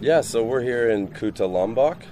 Yeah, 0.00 0.20
so 0.20 0.42
we're 0.44 0.60
here 0.60 0.90
in 0.90 1.08
Kuta 1.08 1.50
Lombok, 1.50 2.02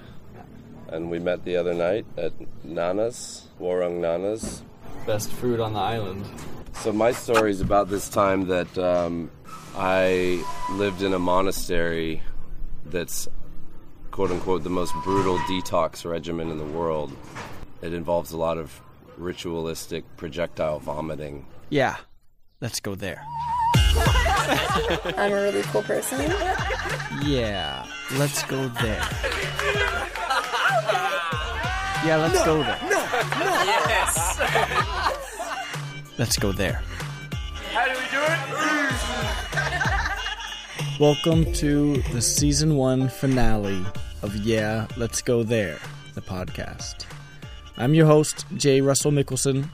and 0.88 1.10
we 1.10 1.18
met 1.18 1.44
the 1.44 1.56
other 1.56 1.74
night 1.74 2.06
at 2.16 2.32
Nana's, 2.64 3.48
Warung 3.60 4.00
Nana's. 4.00 4.62
Best 5.06 5.30
food 5.30 5.60
on 5.60 5.74
the 5.74 5.80
island. 5.80 6.24
So 6.74 6.92
my 6.92 7.12
story 7.12 7.50
is 7.50 7.60
about 7.60 7.88
this 7.88 8.08
time 8.08 8.46
that 8.46 8.78
um, 8.78 9.30
I 9.76 10.42
lived 10.70 11.02
in 11.02 11.12
a 11.12 11.18
monastery 11.18 12.22
that's 12.86 13.28
quote 14.10 14.30
unquote 14.30 14.62
the 14.62 14.70
most 14.70 14.94
brutal 15.04 15.38
detox 15.40 16.08
regimen 16.08 16.50
in 16.50 16.58
the 16.58 16.64
world. 16.64 17.12
It 17.82 17.92
involves 17.92 18.32
a 18.32 18.36
lot 18.36 18.58
of 18.58 18.80
ritualistic 19.16 20.04
projectile 20.16 20.78
vomiting. 20.78 21.46
Yeah, 21.68 21.96
let's 22.60 22.80
go 22.80 22.94
there. 22.94 23.22
I'm 25.18 25.32
a 25.32 25.34
really 25.42 25.62
cool 25.62 25.82
person. 25.82 26.20
Yeah, 27.22 27.84
let's 28.12 28.42
go 28.44 28.68
there. 28.68 29.02
Yeah, 32.04 32.16
let's 32.16 32.44
go 32.44 32.60
there. 32.64 32.78
No, 32.82 32.88
no. 32.90 33.62
Yes. 33.64 34.40
Let's 36.18 36.36
go 36.36 36.50
there. 36.50 36.82
How 37.70 37.84
do 37.84 37.92
we 37.92 38.06
do 38.10 38.20
it? 40.96 40.98
Welcome 40.98 41.52
to 41.54 42.02
the 42.12 42.20
season 42.20 42.74
one 42.74 43.08
finale 43.08 43.84
of 44.22 44.34
Yeah, 44.34 44.88
Let's 44.96 45.22
Go 45.22 45.44
There, 45.44 45.78
the 46.14 46.22
podcast. 46.22 47.06
I'm 47.76 47.94
your 47.94 48.06
host, 48.06 48.46
Jay 48.56 48.80
Russell 48.80 49.12
Mickelson, 49.12 49.68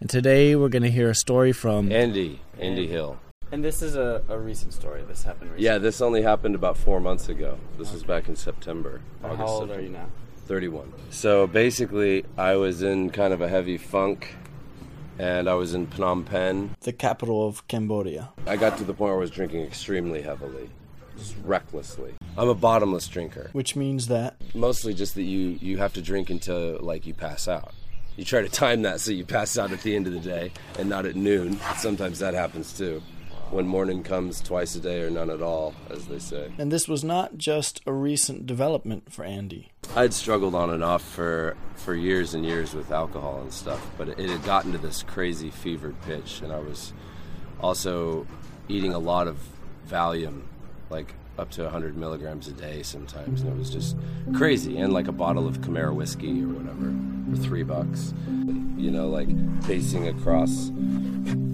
and 0.00 0.08
today 0.08 0.54
we're 0.54 0.68
going 0.68 0.84
to 0.84 0.90
hear 0.92 1.10
a 1.10 1.14
story 1.14 1.50
from 1.52 1.90
Andy, 1.90 2.40
Andy 2.60 2.86
Hill. 2.86 3.18
And 3.50 3.64
this 3.64 3.80
is 3.82 3.96
a, 3.96 4.22
a 4.28 4.38
recent 4.38 4.74
story. 4.74 5.02
This 5.08 5.22
happened 5.22 5.50
recently. 5.52 5.64
Yeah, 5.64 5.78
this 5.78 6.00
only 6.00 6.22
happened 6.22 6.54
about 6.54 6.76
four 6.76 7.00
months 7.00 7.28
ago. 7.28 7.58
This 7.78 7.92
was 7.92 8.02
back 8.04 8.28
in 8.28 8.36
September. 8.36 9.00
How 9.22 9.28
August, 9.30 9.48
old 9.48 9.68
September. 9.68 9.80
are 9.80 9.84
you 9.84 9.88
now? 9.90 10.06
31. 10.46 10.92
So 11.10 11.46
basically, 11.46 12.24
I 12.36 12.56
was 12.56 12.82
in 12.82 13.10
kind 13.10 13.32
of 13.32 13.40
a 13.40 13.48
heavy 13.48 13.78
funk, 13.78 14.34
and 15.18 15.48
I 15.48 15.54
was 15.54 15.74
in 15.74 15.86
Phnom 15.86 16.24
Penh. 16.26 16.74
the 16.80 16.92
capital 16.92 17.46
of 17.46 17.66
Cambodia. 17.68 18.30
I 18.46 18.56
got 18.56 18.76
to 18.78 18.84
the 18.84 18.92
point 18.94 19.08
where 19.10 19.16
I 19.16 19.20
was 19.20 19.30
drinking 19.30 19.62
extremely 19.62 20.22
heavily, 20.22 20.68
just 21.16 21.34
recklessly. 21.44 22.14
I'm 22.36 22.48
a 22.48 22.54
bottomless 22.54 23.08
drinker. 23.08 23.48
Which 23.52 23.74
means 23.76 24.06
that 24.08 24.36
Mostly 24.54 24.94
just 24.94 25.14
that 25.16 25.24
you 25.24 25.58
you 25.60 25.78
have 25.78 25.92
to 25.94 26.02
drink 26.02 26.30
until 26.30 26.78
like 26.80 27.06
you 27.06 27.14
pass 27.14 27.48
out. 27.48 27.72
You 28.16 28.24
try 28.24 28.42
to 28.42 28.48
time 28.48 28.82
that 28.82 29.00
so 29.00 29.10
you 29.10 29.24
pass 29.24 29.56
out 29.58 29.72
at 29.72 29.82
the 29.82 29.94
end 29.96 30.06
of 30.06 30.12
the 30.12 30.20
day 30.20 30.52
and 30.78 30.88
not 30.88 31.04
at 31.06 31.16
noon. 31.16 31.58
Sometimes 31.76 32.18
that 32.20 32.34
happens 32.34 32.72
too. 32.76 33.02
When 33.50 33.66
morning 33.66 34.02
comes 34.02 34.40
twice 34.42 34.74
a 34.76 34.80
day 34.80 35.00
or 35.00 35.10
none 35.10 35.30
at 35.30 35.40
all, 35.40 35.74
as 35.90 36.06
they 36.06 36.18
say. 36.18 36.52
And 36.58 36.70
this 36.70 36.86
was 36.86 37.02
not 37.02 37.38
just 37.38 37.80
a 37.86 37.92
recent 37.92 38.46
development 38.46 39.10
for 39.10 39.24
Andy. 39.24 39.72
I'd 39.96 40.12
struggled 40.12 40.54
on 40.54 40.68
and 40.70 40.84
off 40.84 41.02
for 41.02 41.56
for 41.74 41.94
years 41.94 42.34
and 42.34 42.44
years 42.44 42.74
with 42.74 42.92
alcohol 42.92 43.40
and 43.40 43.52
stuff, 43.52 43.84
but 43.96 44.08
it, 44.08 44.18
had 44.18 44.44
gotten 44.44 44.72
to 44.72 44.78
this 44.78 45.02
crazy 45.02 45.50
fevered 45.50 46.00
pitch, 46.02 46.42
and 46.42 46.52
I 46.52 46.58
was 46.58 46.92
also 47.60 48.26
eating 48.68 48.92
a 48.92 48.98
lot 48.98 49.26
of 49.28 49.38
Valium, 49.88 50.42
like 50.90 51.14
up 51.38 51.50
to 51.52 51.62
100 51.62 51.96
milligrams 51.96 52.48
a 52.48 52.52
day 52.52 52.82
sometimes, 52.82 53.40
and 53.40 53.50
it 53.50 53.56
was 53.56 53.70
just 53.70 53.96
crazy. 54.34 54.76
And 54.76 54.92
like 54.92 55.08
a 55.08 55.12
bottle 55.12 55.46
of 55.46 55.60
Camaro 55.60 55.94
whiskey 55.94 56.42
or 56.42 56.48
whatever 56.48 56.94
for 57.30 57.42
three 57.42 57.62
bucks, 57.62 58.12
you 58.76 58.90
know, 58.90 59.08
like 59.08 59.28
pacing 59.64 60.08
across 60.08 60.70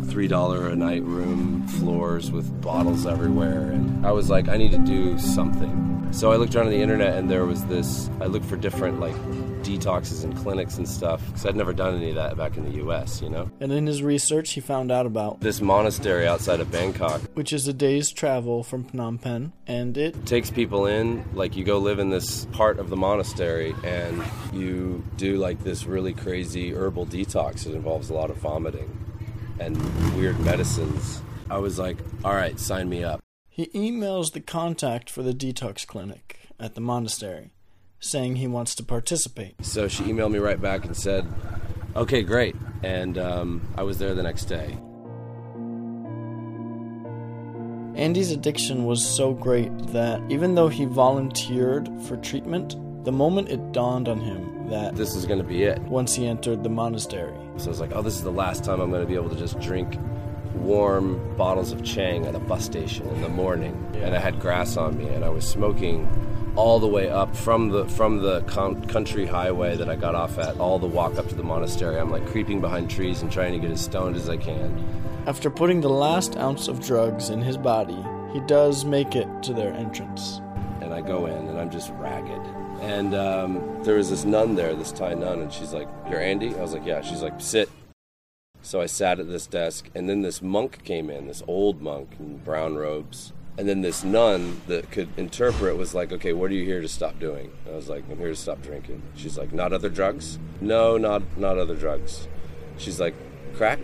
three 0.04 0.28
dollar 0.28 0.68
a 0.68 0.76
night 0.76 1.02
room 1.02 1.66
floors 1.68 2.30
with 2.30 2.60
bottles 2.60 3.06
everywhere 3.06 3.70
and 3.72 4.06
i 4.06 4.12
was 4.12 4.30
like 4.30 4.48
i 4.48 4.56
need 4.56 4.70
to 4.70 4.78
do 4.78 5.18
something. 5.18 5.90
So 6.12 6.30
i 6.30 6.36
looked 6.36 6.54
around 6.54 6.66
on 6.66 6.72
the 6.72 6.80
internet 6.82 7.14
and 7.16 7.28
there 7.30 7.44
was 7.44 7.64
this 7.66 8.08
i 8.20 8.26
looked 8.26 8.46
for 8.46 8.56
different 8.56 9.00
like 9.00 9.16
detoxes 9.64 10.24
and 10.24 10.36
clinics 10.36 10.76
and 10.76 10.86
stuff 10.86 11.24
because 11.26 11.46
i'd 11.46 11.56
never 11.56 11.72
done 11.72 11.94
any 11.96 12.10
of 12.10 12.16
that 12.16 12.36
back 12.36 12.56
in 12.58 12.70
the 12.70 12.78
us 12.82 13.22
you 13.22 13.30
know? 13.30 13.50
And 13.60 13.72
in 13.72 13.86
his 13.86 14.02
research, 14.02 14.52
he 14.52 14.60
found 14.60 14.92
out 14.92 15.06
about 15.06 15.40
this 15.40 15.60
monastery 15.60 16.26
outside 16.28 16.60
of 16.60 16.70
bangkok. 16.70 17.20
which 17.32 17.52
is 17.52 17.66
a 17.66 17.72
day's 17.72 18.10
travel 18.10 18.62
from 18.62 18.84
Phnom 18.84 19.20
Penh, 19.20 19.52
and 19.66 19.96
it 19.96 20.26
takes 20.26 20.50
people 20.50 20.86
in 20.86 21.24
like 21.32 21.56
you 21.56 21.64
go 21.64 21.78
live 21.78 21.98
in 21.98 22.10
this 22.10 22.44
part 22.46 22.78
of 22.78 22.90
the 22.90 22.96
monastery 22.96 23.74
and 23.82 24.22
you 24.52 25.02
do 25.16 25.38
like 25.38 25.64
this 25.64 25.84
really 25.86 26.12
crazy 26.12 26.74
herbal 26.74 27.06
detox 27.06 27.66
it 27.66 27.74
involves 27.74 28.10
a 28.10 28.14
lot 28.14 28.30
of 28.30 28.36
vomiting 28.36 29.03
and 29.58 29.76
weird 30.16 30.38
medicines 30.40 31.22
i 31.50 31.58
was 31.58 31.78
like 31.78 31.96
all 32.24 32.34
right 32.34 32.58
sign 32.58 32.88
me 32.88 33.04
up 33.04 33.20
he 33.54 33.66
emails 33.66 34.32
the 34.32 34.40
contact 34.40 35.08
for 35.08 35.22
the 35.22 35.32
detox 35.32 35.86
clinic 35.86 36.40
at 36.58 36.74
the 36.74 36.80
monastery, 36.80 37.52
saying 38.00 38.34
he 38.34 38.48
wants 38.48 38.74
to 38.74 38.82
participate. 38.82 39.64
So 39.64 39.86
she 39.86 40.02
emailed 40.02 40.32
me 40.32 40.40
right 40.40 40.60
back 40.60 40.84
and 40.84 40.96
said, 40.96 41.24
"Okay, 41.94 42.24
great." 42.24 42.56
And 42.82 43.16
um, 43.16 43.62
I 43.76 43.84
was 43.84 43.98
there 43.98 44.12
the 44.12 44.24
next 44.24 44.46
day. 44.46 44.76
Andy's 47.94 48.32
addiction 48.32 48.86
was 48.86 49.06
so 49.06 49.32
great 49.32 49.70
that 49.92 50.20
even 50.28 50.56
though 50.56 50.66
he 50.66 50.84
volunteered 50.84 51.88
for 52.08 52.16
treatment, 52.16 52.74
the 53.04 53.12
moment 53.12 53.48
it 53.50 53.72
dawned 53.72 54.08
on 54.08 54.18
him 54.20 54.68
that 54.70 54.96
This 54.96 55.14
is 55.14 55.26
going 55.26 55.38
to 55.38 55.44
be 55.46 55.62
it. 55.64 55.80
once 55.82 56.14
he 56.14 56.26
entered 56.26 56.62
the 56.64 56.70
monastery, 56.70 57.34
So 57.58 57.66
I 57.66 57.68
was 57.70 57.80
like, 57.80 57.92
"Oh, 57.94 58.02
this 58.02 58.14
is 58.16 58.22
the 58.22 58.32
last 58.32 58.64
time 58.64 58.80
I'm 58.80 58.90
going 58.90 59.02
to 59.02 59.06
be 59.08 59.14
able 59.14 59.28
to 59.30 59.36
just 59.36 59.58
drink 59.60 59.98
warm 60.54 61.36
bottles 61.36 61.72
of 61.72 61.82
Chang 61.84 62.26
at 62.26 62.34
a 62.34 62.38
bus 62.38 62.64
station 62.64 63.06
in 63.08 63.20
the 63.22 63.28
morning." 63.28 63.74
And 64.02 64.14
I 64.14 64.18
had 64.18 64.40
grass 64.40 64.76
on 64.76 64.96
me, 64.96 65.06
and 65.08 65.24
I 65.24 65.28
was 65.28 65.46
smoking 65.46 66.08
all 66.56 66.78
the 66.78 66.86
way 66.86 67.08
up 67.10 67.34
from 67.36 67.70
the 67.70 67.84
from 67.88 68.18
the 68.18 68.40
con- 68.42 68.84
country 68.86 69.26
highway 69.26 69.76
that 69.76 69.88
I 69.88 69.96
got 69.96 70.14
off 70.14 70.38
at, 70.38 70.58
all 70.58 70.78
the 70.78 70.86
walk 70.86 71.18
up 71.18 71.28
to 71.28 71.34
the 71.34 71.42
monastery. 71.42 71.98
I'm 71.98 72.10
like 72.10 72.26
creeping 72.26 72.60
behind 72.60 72.90
trees 72.90 73.22
and 73.22 73.30
trying 73.30 73.52
to 73.52 73.58
get 73.58 73.70
as 73.70 73.80
stoned 73.80 74.16
as 74.16 74.28
I 74.28 74.36
can. 74.36 74.82
after 75.26 75.48
putting 75.50 75.80
the 75.80 75.88
last 75.88 76.36
ounce 76.36 76.68
of 76.68 76.80
drugs 76.84 77.30
in 77.30 77.40
his 77.40 77.56
body, 77.56 77.98
he 78.32 78.40
does 78.40 78.84
make 78.84 79.16
it 79.16 79.26
to 79.42 79.52
their 79.52 79.72
entrance. 79.74 80.40
and 80.80 80.92
I 80.92 81.00
go 81.00 81.24
in 81.26 81.48
and 81.48 81.58
I'm 81.58 81.70
just 81.70 81.90
ragged. 81.98 82.42
And 82.84 83.14
um, 83.14 83.80
there 83.82 83.96
was 83.96 84.10
this 84.10 84.26
nun 84.26 84.56
there, 84.56 84.74
this 84.74 84.92
Thai 84.92 85.14
nun, 85.14 85.40
and 85.40 85.50
she's 85.50 85.72
like, 85.72 85.88
"You're 86.08 86.20
Andy?" 86.20 86.54
I 86.54 86.60
was 86.60 86.74
like, 86.74 86.84
"Yeah." 86.84 87.00
She's 87.00 87.22
like, 87.22 87.40
"Sit." 87.40 87.70
So 88.60 88.82
I 88.82 88.86
sat 88.86 89.18
at 89.18 89.26
this 89.26 89.46
desk, 89.46 89.88
and 89.94 90.06
then 90.06 90.20
this 90.20 90.42
monk 90.42 90.84
came 90.84 91.08
in, 91.08 91.26
this 91.26 91.42
old 91.48 91.80
monk 91.80 92.10
in 92.20 92.36
brown 92.38 92.76
robes, 92.76 93.32
and 93.56 93.66
then 93.66 93.80
this 93.80 94.04
nun 94.04 94.60
that 94.66 94.90
could 94.90 95.08
interpret 95.16 95.78
was 95.78 95.94
like, 95.94 96.12
"Okay, 96.12 96.34
what 96.34 96.50
are 96.50 96.54
you 96.54 96.66
here 96.66 96.82
to 96.82 96.88
stop 96.88 97.18
doing?" 97.18 97.50
I 97.66 97.74
was 97.74 97.88
like, 97.88 98.04
"I'm 98.10 98.18
here 98.18 98.28
to 98.28 98.36
stop 98.36 98.60
drinking." 98.60 99.00
She's 99.16 99.38
like, 99.38 99.54
"Not 99.54 99.72
other 99.72 99.88
drugs?" 99.88 100.38
"No, 100.60 100.98
not 100.98 101.22
not 101.38 101.56
other 101.56 101.74
drugs." 101.74 102.28
She's 102.76 103.00
like, 103.00 103.14
"Crack, 103.54 103.78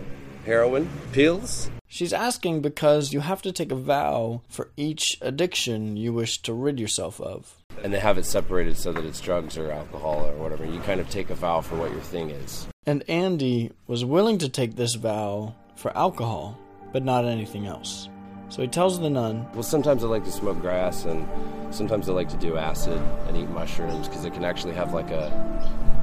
heroin, 0.45 0.87
pills?" 1.11 1.71
She's 1.87 2.13
asking 2.13 2.61
because 2.61 3.13
you 3.13 3.21
have 3.21 3.41
to 3.41 3.51
take 3.51 3.71
a 3.71 3.75
vow 3.75 4.41
for 4.47 4.69
each 4.77 5.17
addiction 5.21 5.97
you 5.97 6.13
wish 6.13 6.41
to 6.43 6.53
rid 6.53 6.79
yourself 6.79 7.19
of. 7.19 7.60
And 7.83 7.93
they 7.93 7.99
have 7.99 8.17
it 8.17 8.25
separated 8.25 8.77
so 8.77 8.91
that 8.91 9.03
it's 9.03 9.19
drugs 9.19 9.57
or 9.57 9.71
alcohol 9.71 10.25
or 10.25 10.33
whatever. 10.33 10.65
You 10.65 10.79
kind 10.81 10.99
of 10.99 11.09
take 11.09 11.29
a 11.29 11.35
vow 11.35 11.61
for 11.61 11.75
what 11.75 11.91
your 11.91 12.01
thing 12.01 12.29
is. 12.29 12.67
And 12.85 13.03
Andy 13.09 13.71
was 13.87 14.05
willing 14.05 14.37
to 14.39 14.49
take 14.49 14.75
this 14.75 14.95
vow 14.95 15.55
for 15.75 15.95
alcohol, 15.97 16.57
but 16.93 17.03
not 17.03 17.25
anything 17.25 17.65
else. 17.65 18.09
So 18.49 18.61
he 18.61 18.67
tells 18.67 18.99
the 18.99 19.09
nun, 19.09 19.47
Well, 19.53 19.63
sometimes 19.63 20.03
I 20.03 20.07
like 20.07 20.25
to 20.25 20.31
smoke 20.31 20.59
grass, 20.59 21.05
and 21.05 21.27
sometimes 21.73 22.09
I 22.09 22.11
like 22.11 22.29
to 22.29 22.37
do 22.37 22.57
acid 22.57 23.01
and 23.27 23.37
eat 23.37 23.49
mushrooms 23.49 24.07
because 24.07 24.25
it 24.25 24.33
can 24.33 24.43
actually 24.43 24.73
have 24.73 24.93
like 24.93 25.09
a 25.09 25.31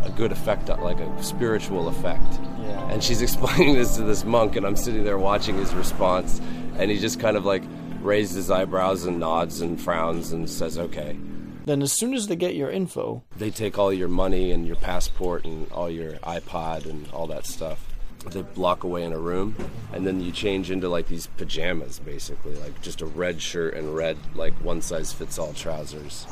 a 0.05 0.10
good 0.10 0.33
effect, 0.33 0.69
like 0.69 0.99
a 1.00 1.22
spiritual 1.22 1.89
effect. 1.89 2.41
Yeah. 2.60 2.91
And 2.91 3.03
she's 3.03 3.21
explaining 3.28 3.75
this 3.75 3.97
to 3.97 4.03
this 4.03 4.25
monk, 4.25 4.56
and 4.56 4.66
I'm 4.66 4.77
sitting 4.77 5.05
there 5.05 5.19
watching 5.19 5.56
his 5.56 5.75
response, 5.75 6.41
and 6.78 6.91
he 6.91 6.99
just 6.99 7.21
kind 7.21 7.37
of 7.37 7.45
like 7.45 7.62
raises 8.00 8.37
his 8.37 8.50
eyebrows 8.50 9.05
and 9.05 9.19
nods 9.19 9.60
and 9.60 9.81
frowns 9.81 10.33
and 10.33 10.48
says, 10.48 10.78
"Okay." 10.78 11.19
Then 11.68 11.82
as 11.82 11.92
soon 11.92 12.15
as 12.15 12.26
they 12.26 12.36
get 12.36 12.54
your 12.54 12.70
info, 12.70 13.22
They 13.36 13.50
take 13.50 13.78
all 13.78 13.92
your 13.92 14.09
money 14.09 14.50
and 14.50 14.66
your 14.66 14.76
passport 14.76 15.44
and 15.44 15.70
all 15.72 15.91
your 15.91 16.15
iPod 16.15 16.86
and 16.86 17.09
all 17.12 17.26
that 17.28 17.47
stuff. 17.47 17.84
They 18.30 18.42
block 18.42 18.82
away 18.84 19.04
in 19.04 19.12
a 19.12 19.18
room, 19.18 19.54
and 19.92 20.06
then 20.06 20.20
you 20.20 20.32
change 20.32 20.70
into 20.70 20.88
like 20.88 21.06
these 21.06 21.28
pajamas, 21.28 21.98
basically, 22.00 22.56
like 22.56 22.80
just 22.82 23.00
a 23.00 23.06
red 23.06 23.41
shirt 23.41 23.74
and 23.74 23.94
red, 23.94 24.16
like 24.34 24.54
one 24.54 24.82
size 24.82 25.12
fits 25.12 25.38
all 25.38 25.53
trousers. 25.53 26.26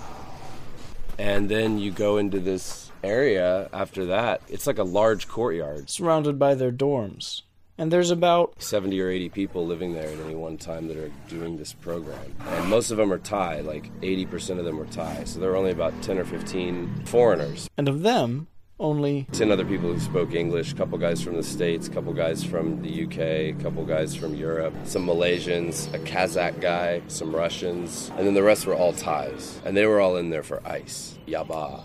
And 1.18 1.48
then 1.48 1.78
you 1.78 1.92
go 1.92 2.18
into 2.18 2.40
this 2.40 2.90
area 3.02 3.70
after 3.72 4.06
that. 4.06 4.42
It's 4.48 4.66
like 4.66 4.78
a 4.78 4.84
large 4.84 5.28
courtyard, 5.28 5.88
surrounded 5.88 6.38
by 6.38 6.54
their 6.54 6.72
dorms. 6.72 7.42
And 7.78 7.92
there's 7.92 8.10
about 8.10 8.54
70 8.62 8.98
or 9.00 9.10
80 9.10 9.28
people 9.30 9.66
living 9.66 9.92
there 9.92 10.08
at 10.08 10.18
any 10.20 10.34
one 10.34 10.56
time 10.56 10.88
that 10.88 10.96
are 10.96 11.10
doing 11.28 11.58
this 11.58 11.74
program. 11.74 12.34
And 12.46 12.70
most 12.70 12.90
of 12.90 12.96
them 12.96 13.12
are 13.12 13.18
Thai, 13.18 13.60
like 13.60 13.92
80% 14.00 14.58
of 14.58 14.64
them 14.64 14.80
are 14.80 14.86
Thai. 14.86 15.24
So 15.24 15.40
there 15.40 15.50
are 15.50 15.56
only 15.56 15.72
about 15.72 16.00
10 16.02 16.18
or 16.18 16.24
15 16.24 17.04
foreigners. 17.04 17.68
and 17.76 17.88
of 17.88 18.02
them, 18.02 18.46
only 18.78 19.26
10 19.32 19.50
other 19.50 19.64
people 19.64 19.92
who 19.92 20.00
spoke 20.00 20.34
English, 20.34 20.72
a 20.72 20.74
couple 20.74 20.98
guys 20.98 21.22
from 21.22 21.34
the 21.36 21.42
States, 21.42 21.88
a 21.88 21.90
couple 21.90 22.12
guys 22.12 22.44
from 22.44 22.82
the 22.82 23.04
UK, 23.04 23.18
a 23.18 23.52
couple 23.62 23.84
guys 23.84 24.14
from 24.14 24.34
Europe, 24.34 24.74
some 24.84 25.06
Malaysians, 25.06 25.92
a 25.94 25.98
Kazakh 25.98 26.60
guy, 26.60 27.02
some 27.08 27.34
Russians, 27.34 28.10
and 28.16 28.26
then 28.26 28.34
the 28.34 28.42
rest 28.42 28.66
were 28.66 28.74
all 28.74 28.92
Thais. 28.92 29.60
And 29.64 29.76
they 29.76 29.86
were 29.86 30.00
all 30.00 30.16
in 30.16 30.30
there 30.30 30.42
for 30.42 30.66
ice, 30.66 31.18
yaba. 31.26 31.82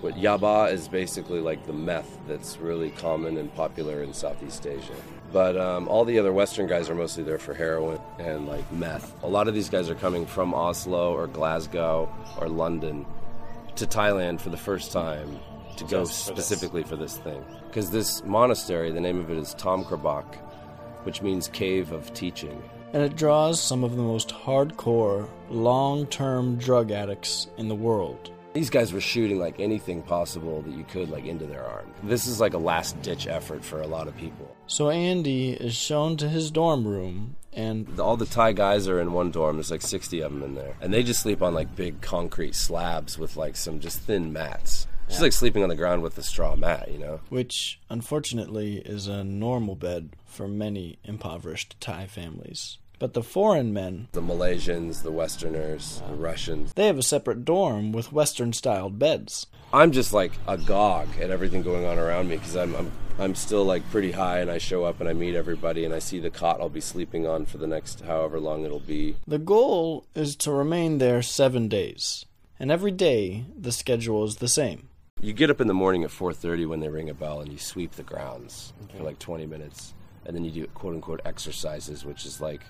What 0.00 0.14
yaba 0.14 0.72
is 0.72 0.88
basically 0.88 1.38
like 1.38 1.64
the 1.64 1.72
meth 1.72 2.18
that's 2.26 2.56
really 2.58 2.90
common 2.90 3.36
and 3.36 3.54
popular 3.54 4.02
in 4.02 4.12
Southeast 4.12 4.66
Asia. 4.66 4.96
But 5.32 5.56
um, 5.56 5.88
all 5.88 6.04
the 6.04 6.18
other 6.18 6.32
Western 6.32 6.66
guys 6.66 6.90
are 6.90 6.94
mostly 6.94 7.22
there 7.24 7.38
for 7.38 7.54
heroin 7.54 7.98
and 8.18 8.46
like 8.46 8.70
meth. 8.72 9.14
A 9.22 9.28
lot 9.28 9.48
of 9.48 9.54
these 9.54 9.70
guys 9.70 9.88
are 9.88 9.94
coming 9.94 10.26
from 10.26 10.52
Oslo 10.54 11.14
or 11.14 11.26
Glasgow 11.26 12.12
or 12.38 12.48
London 12.48 13.06
to 13.76 13.86
Thailand 13.86 14.40
for 14.40 14.50
the 14.50 14.56
first 14.58 14.92
time 14.92 15.38
to 15.76 15.84
go 15.84 16.04
Just 16.04 16.28
for 16.28 16.34
this. 16.34 16.46
specifically 16.46 16.82
for 16.82 16.96
this 16.96 17.16
thing. 17.16 17.42
Because 17.68 17.90
this 17.90 18.22
monastery, 18.24 18.90
the 18.90 19.00
name 19.00 19.18
of 19.18 19.30
it 19.30 19.38
is 19.38 19.54
Tham 19.54 19.84
Krabok, 19.84 20.34
which 21.04 21.22
means 21.22 21.48
cave 21.48 21.92
of 21.92 22.12
teaching. 22.12 22.62
and 22.92 23.02
it 23.02 23.16
draws 23.16 23.58
some 23.58 23.84
of 23.84 23.96
the 23.96 24.02
most 24.02 24.28
hardcore, 24.28 25.26
long 25.48 26.04
term 26.08 26.56
drug 26.56 26.90
addicts 26.90 27.46
in 27.56 27.68
the 27.68 27.74
world. 27.74 28.30
These 28.52 28.68
guys 28.68 28.92
were 28.92 29.00
shooting 29.00 29.38
like 29.38 29.58
anything 29.60 30.02
possible 30.02 30.60
that 30.62 30.74
you 30.74 30.84
could, 30.84 31.08
like 31.08 31.24
into 31.24 31.46
their 31.46 31.64
arm. 31.64 31.86
This 32.02 32.26
is 32.26 32.38
like 32.38 32.52
a 32.52 32.58
last 32.58 33.00
ditch 33.00 33.26
effort 33.26 33.64
for 33.64 33.80
a 33.80 33.86
lot 33.86 34.08
of 34.08 34.16
people. 34.16 34.54
So 34.66 34.90
Andy 34.90 35.52
is 35.52 35.74
shown 35.74 36.18
to 36.18 36.28
his 36.28 36.50
dorm 36.50 36.86
room, 36.86 37.36
and 37.54 37.98
All 37.98 38.16
the 38.16 38.26
Thai 38.26 38.52
guys 38.52 38.88
are 38.88 39.00
in 39.00 39.12
one 39.12 39.30
dorm. 39.30 39.56
There's 39.56 39.70
like 39.70 39.80
60 39.80 40.20
of 40.20 40.32
them 40.32 40.42
in 40.42 40.54
there, 40.54 40.74
and 40.82 40.92
they 40.92 41.02
just 41.02 41.22
sleep 41.22 41.40
on 41.40 41.54
like 41.54 41.74
big 41.74 42.02
concrete 42.02 42.54
slabs 42.54 43.18
with 43.18 43.36
like 43.36 43.56
some 43.56 43.80
just 43.80 44.00
thin 44.00 44.32
mats. 44.32 44.86
Just 45.08 45.22
like 45.22 45.32
sleeping 45.32 45.62
on 45.62 45.68
the 45.68 45.76
ground 45.76 46.02
with 46.02 46.16
a 46.16 46.22
straw 46.22 46.54
mat, 46.56 46.90
you 46.90 46.98
know. 46.98 47.20
which 47.28 47.80
unfortunately 47.90 48.76
is 48.78 49.08
a 49.08 49.22
normal 49.24 49.74
bed 49.76 50.10
for 50.24 50.48
many 50.48 50.98
impoverished 51.04 51.76
Thai 51.80 52.06
families. 52.06 52.78
But 53.02 53.14
the 53.14 53.22
foreign 53.24 53.72
men, 53.72 54.06
The 54.12 54.22
Malaysians, 54.22 55.02
the 55.02 55.10
Westerners, 55.10 56.00
the 56.06 56.14
Russians. 56.14 56.72
they 56.74 56.86
have 56.86 56.98
a 56.98 57.02
separate 57.02 57.44
dorm 57.44 57.90
with 57.90 58.12
Western 58.12 58.52
styled 58.52 59.00
beds. 59.00 59.48
I'm 59.72 59.90
just 59.90 60.12
like 60.12 60.30
agog 60.46 61.08
at 61.20 61.28
everything 61.28 61.62
going 61.62 61.84
on 61.84 61.98
around 61.98 62.28
me 62.28 62.36
because 62.36 62.54
I'm, 62.54 62.76
I'm 62.76 62.92
I'm 63.18 63.34
still 63.34 63.64
like 63.64 63.82
pretty 63.90 64.12
high, 64.12 64.38
and 64.38 64.48
I 64.48 64.58
show 64.58 64.84
up 64.84 65.00
and 65.00 65.08
I 65.08 65.14
meet 65.14 65.34
everybody, 65.34 65.84
and 65.84 65.92
I 65.92 65.98
see 65.98 66.20
the 66.20 66.30
cot 66.30 66.60
I'll 66.60 66.68
be 66.68 66.80
sleeping 66.80 67.26
on 67.26 67.44
for 67.44 67.58
the 67.58 67.66
next 67.66 68.02
however 68.02 68.38
long 68.38 68.64
it'll 68.64 68.78
be. 68.78 69.16
The 69.26 69.40
goal 69.40 70.06
is 70.14 70.36
to 70.36 70.52
remain 70.52 70.98
there 70.98 71.22
seven 71.22 71.66
days, 71.66 72.24
and 72.60 72.70
every 72.70 72.92
day 72.92 73.46
the 73.58 73.72
schedule 73.72 74.22
is 74.22 74.36
the 74.36 74.46
same. 74.46 74.90
You 75.20 75.32
get 75.32 75.50
up 75.50 75.60
in 75.60 75.66
the 75.66 75.74
morning 75.74 76.04
at 76.04 76.10
4:30 76.10 76.68
when 76.68 76.78
they 76.78 76.88
ring 76.88 77.10
a 77.10 77.14
bell, 77.14 77.40
and 77.40 77.50
you 77.50 77.58
sweep 77.58 77.96
the 77.96 78.04
grounds 78.04 78.72
for 78.96 79.02
like 79.02 79.18
20 79.18 79.44
minutes, 79.46 79.92
and 80.24 80.36
then 80.36 80.44
you 80.44 80.52
do 80.52 80.66
quote 80.68 80.94
unquote 80.94 81.20
exercises, 81.24 82.04
which 82.04 82.24
is 82.24 82.40
like 82.40 82.60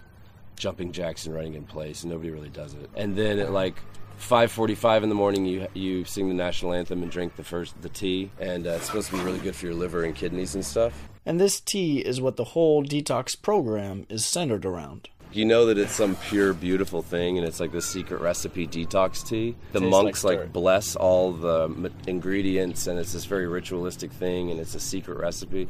jumping 0.56 0.92
jacks 0.92 1.26
and 1.26 1.34
running 1.34 1.54
in 1.54 1.64
place, 1.64 2.02
and 2.02 2.12
nobody 2.12 2.30
really 2.30 2.50
does 2.50 2.74
it. 2.74 2.90
And 2.94 3.16
then 3.16 3.38
at 3.38 3.52
like 3.52 3.76
5:45 4.18 5.02
in 5.02 5.08
the 5.08 5.14
morning, 5.14 5.44
you 5.46 5.66
you 5.74 6.04
sing 6.04 6.28
the 6.28 6.34
national 6.34 6.72
anthem 6.72 7.02
and 7.02 7.10
drink 7.10 7.36
the 7.36 7.44
first 7.44 7.80
the 7.82 7.88
tea, 7.88 8.30
and 8.38 8.66
uh, 8.66 8.70
it's 8.70 8.86
supposed 8.86 9.10
to 9.10 9.16
be 9.16 9.22
really 9.22 9.40
good 9.40 9.56
for 9.56 9.66
your 9.66 9.74
liver 9.74 10.04
and 10.04 10.14
kidneys 10.14 10.54
and 10.54 10.64
stuff. 10.64 11.08
And 11.24 11.40
this 11.40 11.60
tea 11.60 11.98
is 12.00 12.20
what 12.20 12.36
the 12.36 12.44
whole 12.44 12.82
detox 12.84 13.40
program 13.40 14.06
is 14.08 14.24
centered 14.24 14.64
around. 14.64 15.08
You 15.32 15.46
know 15.46 15.66
that 15.66 15.78
it's 15.78 15.92
some 15.92 16.16
pure, 16.16 16.52
beautiful 16.52 17.00
thing, 17.00 17.38
and 17.38 17.46
it's 17.46 17.58
like 17.58 17.72
this 17.72 17.86
secret 17.86 18.20
recipe 18.20 18.66
detox 18.66 19.26
tea. 19.26 19.56
The 19.72 19.80
Tastes 19.80 19.90
monks 19.90 20.24
like 20.24 20.38
like, 20.40 20.52
bless 20.52 20.94
all 20.94 21.32
the 21.32 21.64
m- 21.64 21.94
ingredients, 22.06 22.86
and 22.86 22.98
it's 22.98 23.14
this 23.14 23.24
very 23.24 23.46
ritualistic 23.46 24.12
thing, 24.12 24.50
and 24.50 24.60
it's 24.60 24.74
a 24.74 24.80
secret 24.80 25.18
recipe. 25.18 25.68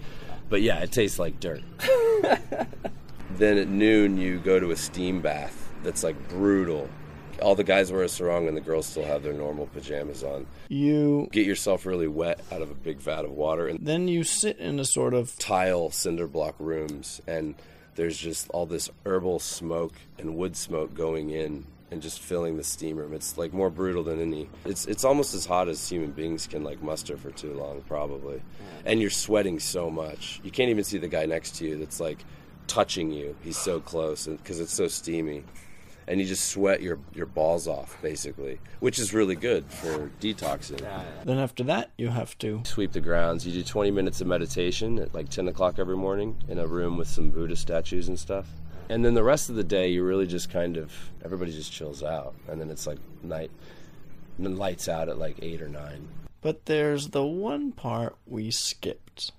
But 0.48 0.62
yeah, 0.62 0.80
it 0.80 0.90
tastes 0.90 1.18
like 1.20 1.38
dirt. 1.38 1.62
then 3.38 3.58
at 3.58 3.68
noon, 3.68 4.16
you 4.18 4.38
go 4.38 4.58
to 4.60 4.70
a 4.70 4.76
steam 4.76 5.20
bath 5.20 5.70
that's 5.82 6.02
like 6.02 6.16
brutal. 6.28 6.88
All 7.40 7.54
the 7.54 7.64
guys 7.64 7.90
wear 7.90 8.02
a 8.02 8.08
sarong, 8.08 8.46
and 8.46 8.56
the 8.56 8.60
girls 8.60 8.86
still 8.86 9.04
have 9.04 9.22
their 9.22 9.32
normal 9.32 9.66
pajamas 9.66 10.22
on. 10.22 10.46
You 10.68 11.28
Get 11.32 11.46
yourself 11.46 11.86
really 11.86 12.06
wet 12.06 12.40
out 12.52 12.62
of 12.62 12.70
a 12.70 12.74
big 12.74 12.98
vat 12.98 13.24
of 13.24 13.32
water, 13.32 13.66
and 13.66 13.84
then 13.84 14.06
you 14.06 14.22
sit 14.22 14.58
in 14.58 14.78
a 14.78 14.84
sort 14.84 15.12
of 15.12 15.36
tile 15.38 15.90
cinder 15.90 16.28
block 16.28 16.54
rooms 16.58 17.20
and 17.26 17.56
there's 17.94 18.16
just 18.16 18.48
all 18.50 18.66
this 18.66 18.90
herbal 19.04 19.38
smoke 19.38 19.94
and 20.18 20.36
wood 20.36 20.56
smoke 20.56 20.94
going 20.94 21.30
in 21.30 21.66
and 21.90 22.00
just 22.00 22.20
filling 22.20 22.56
the 22.56 22.64
steam 22.64 22.96
room. 22.96 23.12
It's 23.12 23.36
like 23.36 23.52
more 23.52 23.68
brutal 23.68 24.02
than 24.02 24.18
any. 24.18 24.48
It's 24.64 24.86
it's 24.86 25.04
almost 25.04 25.34
as 25.34 25.44
hot 25.44 25.68
as 25.68 25.86
human 25.88 26.12
beings 26.12 26.46
can 26.46 26.64
like 26.64 26.82
muster 26.82 27.18
for 27.18 27.30
too 27.30 27.52
long, 27.52 27.82
probably. 27.82 28.40
And 28.86 29.00
you're 29.00 29.10
sweating 29.10 29.58
so 29.60 29.90
much, 29.90 30.40
you 30.42 30.50
can't 30.50 30.70
even 30.70 30.84
see 30.84 30.98
the 30.98 31.08
guy 31.08 31.26
next 31.26 31.56
to 31.56 31.66
you 31.66 31.76
that's 31.76 32.00
like 32.00 32.24
touching 32.66 33.10
you. 33.10 33.36
He's 33.42 33.56
so 33.56 33.80
close 33.80 34.26
because 34.26 34.60
it's 34.60 34.72
so 34.72 34.88
steamy, 34.88 35.44
and 36.06 36.20
you 36.20 36.26
just 36.26 36.48
sweat 36.48 36.82
your 36.82 36.98
your 37.14 37.26
balls 37.26 37.68
off 37.68 37.96
basically, 38.02 38.58
which 38.80 38.98
is 38.98 39.14
really 39.14 39.36
good 39.36 39.64
for 39.66 40.10
detoxing 40.20 40.80
then 41.24 41.38
after 41.38 41.62
that 41.64 41.90
you 41.96 42.08
have 42.08 42.36
to 42.38 42.62
sweep 42.64 42.92
the 42.92 43.00
grounds. 43.00 43.46
You 43.46 43.52
do 43.52 43.62
20 43.62 43.90
minutes 43.90 44.20
of 44.20 44.26
meditation 44.26 44.98
at 44.98 45.14
like 45.14 45.28
10 45.28 45.48
o'clock 45.48 45.78
every 45.78 45.96
morning 45.96 46.42
in 46.48 46.58
a 46.58 46.66
room 46.66 46.96
with 46.96 47.08
some 47.08 47.30
Buddha 47.30 47.56
statues 47.56 48.08
and 48.08 48.18
stuff. 48.18 48.46
And 48.88 49.04
then 49.04 49.14
the 49.14 49.22
rest 49.22 49.48
of 49.48 49.56
the 49.56 49.64
day, 49.64 49.88
you 49.88 50.04
really 50.04 50.26
just 50.26 50.50
kind 50.50 50.76
of, 50.76 50.92
everybody 51.24 51.50
just 51.50 51.72
chills 51.72 52.02
out. 52.02 52.34
And 52.46 52.60
then 52.60 52.68
it's 52.68 52.86
like 52.86 52.98
night, 53.22 53.50
and 54.36 54.44
then 54.44 54.56
lights 54.56 54.86
out 54.86 55.08
at 55.08 55.18
like 55.18 55.38
8 55.40 55.62
or 55.62 55.68
9. 55.68 56.08
But 56.42 56.66
there's 56.66 57.08
the 57.08 57.24
one 57.24 57.72
part 57.72 58.16
we 58.26 58.50
skipped 58.50 59.32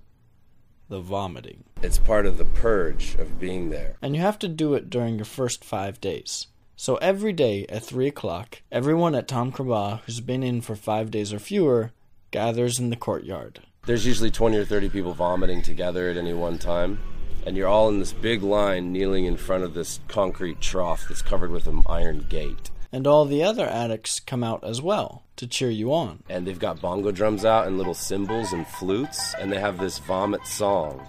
the 0.93 0.99
vomiting. 0.99 1.63
It's 1.81 1.97
part 1.97 2.27
of 2.27 2.37
the 2.37 2.45
purge 2.45 3.15
of 3.15 3.39
being 3.39 3.71
there. 3.71 3.97
And 3.99 4.15
you 4.15 4.21
have 4.21 4.37
to 4.39 4.47
do 4.47 4.75
it 4.75 4.91
during 4.91 5.15
your 5.15 5.25
first 5.25 5.65
five 5.65 5.99
days. 5.99 6.45
So 6.75 6.97
every 6.97 7.33
day 7.33 7.65
at 7.67 7.83
3 7.83 8.07
o'clock, 8.07 8.61
everyone 8.71 9.15
at 9.15 9.27
Tham 9.27 9.51
Krabok 9.51 10.01
who's 10.01 10.19
been 10.19 10.43
in 10.43 10.61
for 10.61 10.75
five 10.75 11.09
days 11.09 11.33
or 11.33 11.39
fewer 11.39 11.93
gathers 12.29 12.77
in 12.77 12.91
the 12.91 12.95
courtyard. 12.95 13.59
There's 13.87 14.05
usually 14.05 14.29
20 14.29 14.55
or 14.55 14.65
30 14.65 14.89
people 14.89 15.15
vomiting 15.15 15.63
together 15.63 16.11
at 16.11 16.17
any 16.17 16.35
one 16.35 16.59
time. 16.59 16.99
And 17.47 17.57
you're 17.57 17.67
all 17.67 17.89
in 17.89 17.97
this 17.97 18.13
big 18.13 18.43
line 18.43 18.93
kneeling 18.93 19.25
in 19.25 19.35
front 19.35 19.63
of 19.63 19.73
this 19.73 19.99
concrete 20.07 20.61
trough 20.61 21.07
that's 21.09 21.23
covered 21.23 21.49
with 21.49 21.65
an 21.65 21.81
iron 21.87 22.27
gate. 22.29 22.69
And 22.93 23.07
all 23.07 23.25
the 23.25 23.43
other 23.43 23.67
addicts 23.67 24.19
come 24.19 24.43
out 24.43 24.63
as 24.63 24.81
well 24.81 25.23
to 25.37 25.47
cheer 25.47 25.71
you 25.71 25.91
on. 25.91 26.23
and 26.29 26.45
they've 26.45 26.59
got 26.59 26.79
bongo 26.79 27.11
drums 27.11 27.43
out 27.43 27.65
and 27.65 27.77
little 27.77 27.95
cymbals 27.95 28.53
and 28.53 28.67
flutes, 28.67 29.33
and 29.39 29.51
they 29.51 29.59
have 29.59 29.79
this 29.79 29.97
vomit 29.97 30.45
song. 30.45 31.05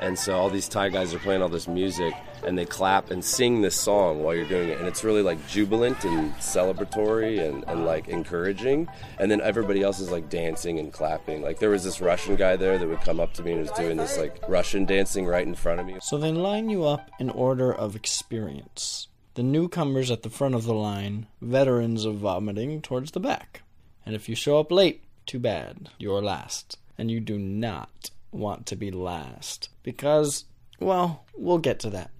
And 0.00 0.18
so 0.18 0.34
all 0.36 0.50
these 0.50 0.68
Thai 0.68 0.88
guys 0.88 1.14
are 1.14 1.20
playing 1.20 1.40
all 1.40 1.48
this 1.48 1.68
music, 1.68 2.12
and 2.44 2.58
they 2.58 2.64
clap 2.64 3.12
and 3.12 3.24
sing 3.24 3.62
this 3.62 3.78
song 3.80 4.24
while 4.24 4.34
you're 4.34 4.48
doing 4.48 4.68
it, 4.68 4.78
and 4.78 4.88
it's 4.88 5.04
really 5.04 5.22
like 5.22 5.46
jubilant 5.46 6.02
and 6.04 6.32
celebratory 6.34 7.38
and, 7.38 7.62
and 7.68 7.86
like 7.86 8.08
encouraging. 8.08 8.88
And 9.20 9.30
then 9.30 9.40
everybody 9.40 9.80
else 9.80 10.00
is 10.00 10.10
like 10.10 10.28
dancing 10.28 10.80
and 10.80 10.92
clapping. 10.92 11.40
Like 11.40 11.60
there 11.60 11.70
was 11.70 11.84
this 11.84 12.00
Russian 12.00 12.34
guy 12.34 12.56
there 12.56 12.78
that 12.78 12.88
would 12.88 13.02
come 13.02 13.20
up 13.20 13.32
to 13.34 13.44
me 13.44 13.52
and 13.52 13.60
was 13.60 13.70
doing 13.72 13.96
this 13.96 14.18
like 14.18 14.42
Russian 14.48 14.86
dancing 14.86 15.24
right 15.26 15.46
in 15.46 15.54
front 15.54 15.78
of 15.78 15.86
me. 15.86 15.98
So 16.02 16.18
they 16.18 16.32
line 16.32 16.68
you 16.68 16.84
up 16.84 17.08
in 17.20 17.30
order 17.30 17.72
of 17.72 17.94
experience. 17.94 19.06
The 19.34 19.42
newcomers 19.42 20.10
at 20.10 20.22
the 20.22 20.30
front 20.30 20.54
of 20.54 20.64
the 20.64 20.74
line, 20.74 21.26
veterans 21.40 22.04
of 22.04 22.16
vomiting 22.16 22.82
towards 22.82 23.12
the 23.12 23.20
back. 23.20 23.62
And 24.04 24.14
if 24.14 24.28
you 24.28 24.34
show 24.34 24.58
up 24.58 24.70
late, 24.70 25.04
too 25.24 25.38
bad, 25.38 25.88
you're 25.98 26.20
last. 26.20 26.78
And 26.98 27.10
you 27.10 27.18
do 27.18 27.38
not 27.38 28.10
want 28.30 28.66
to 28.66 28.76
be 28.76 28.90
last. 28.90 29.70
Because, 29.82 30.44
well, 30.80 31.24
we'll 31.34 31.58
get 31.58 31.80
to 31.80 31.90
that. 31.90 32.10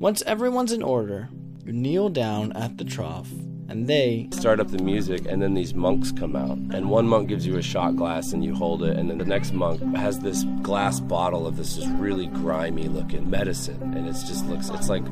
Once 0.00 0.22
everyone's 0.22 0.72
in 0.72 0.82
order, 0.82 1.28
you 1.64 1.72
kneel 1.72 2.08
down 2.08 2.52
at 2.52 2.78
the 2.78 2.84
trough, 2.84 3.30
and 3.68 3.86
they 3.86 4.28
start 4.32 4.60
up 4.60 4.68
the 4.68 4.82
music 4.82 5.26
and 5.26 5.40
then 5.40 5.54
these 5.54 5.74
monks 5.74 6.12
come 6.12 6.36
out. 6.36 6.58
And 6.74 6.90
one 6.90 7.06
monk 7.06 7.28
gives 7.28 7.46
you 7.46 7.56
a 7.56 7.62
shot 7.62 7.96
glass 7.96 8.32
and 8.32 8.44
you 8.44 8.54
hold 8.54 8.82
it 8.82 8.96
and 8.96 9.10
then 9.10 9.18
the 9.18 9.24
next 9.24 9.52
monk 9.52 9.80
has 9.96 10.20
this 10.20 10.44
glass 10.62 11.00
bottle 11.00 11.46
of 11.46 11.56
this 11.56 11.76
just 11.76 11.88
really 11.94 12.26
grimy 12.26 12.88
looking 12.88 13.28
medicine. 13.28 13.80
And 13.94 14.06
it 14.06 14.12
just 14.12 14.46
looks 14.46 14.68
it's 14.70 14.88
like 14.88 15.04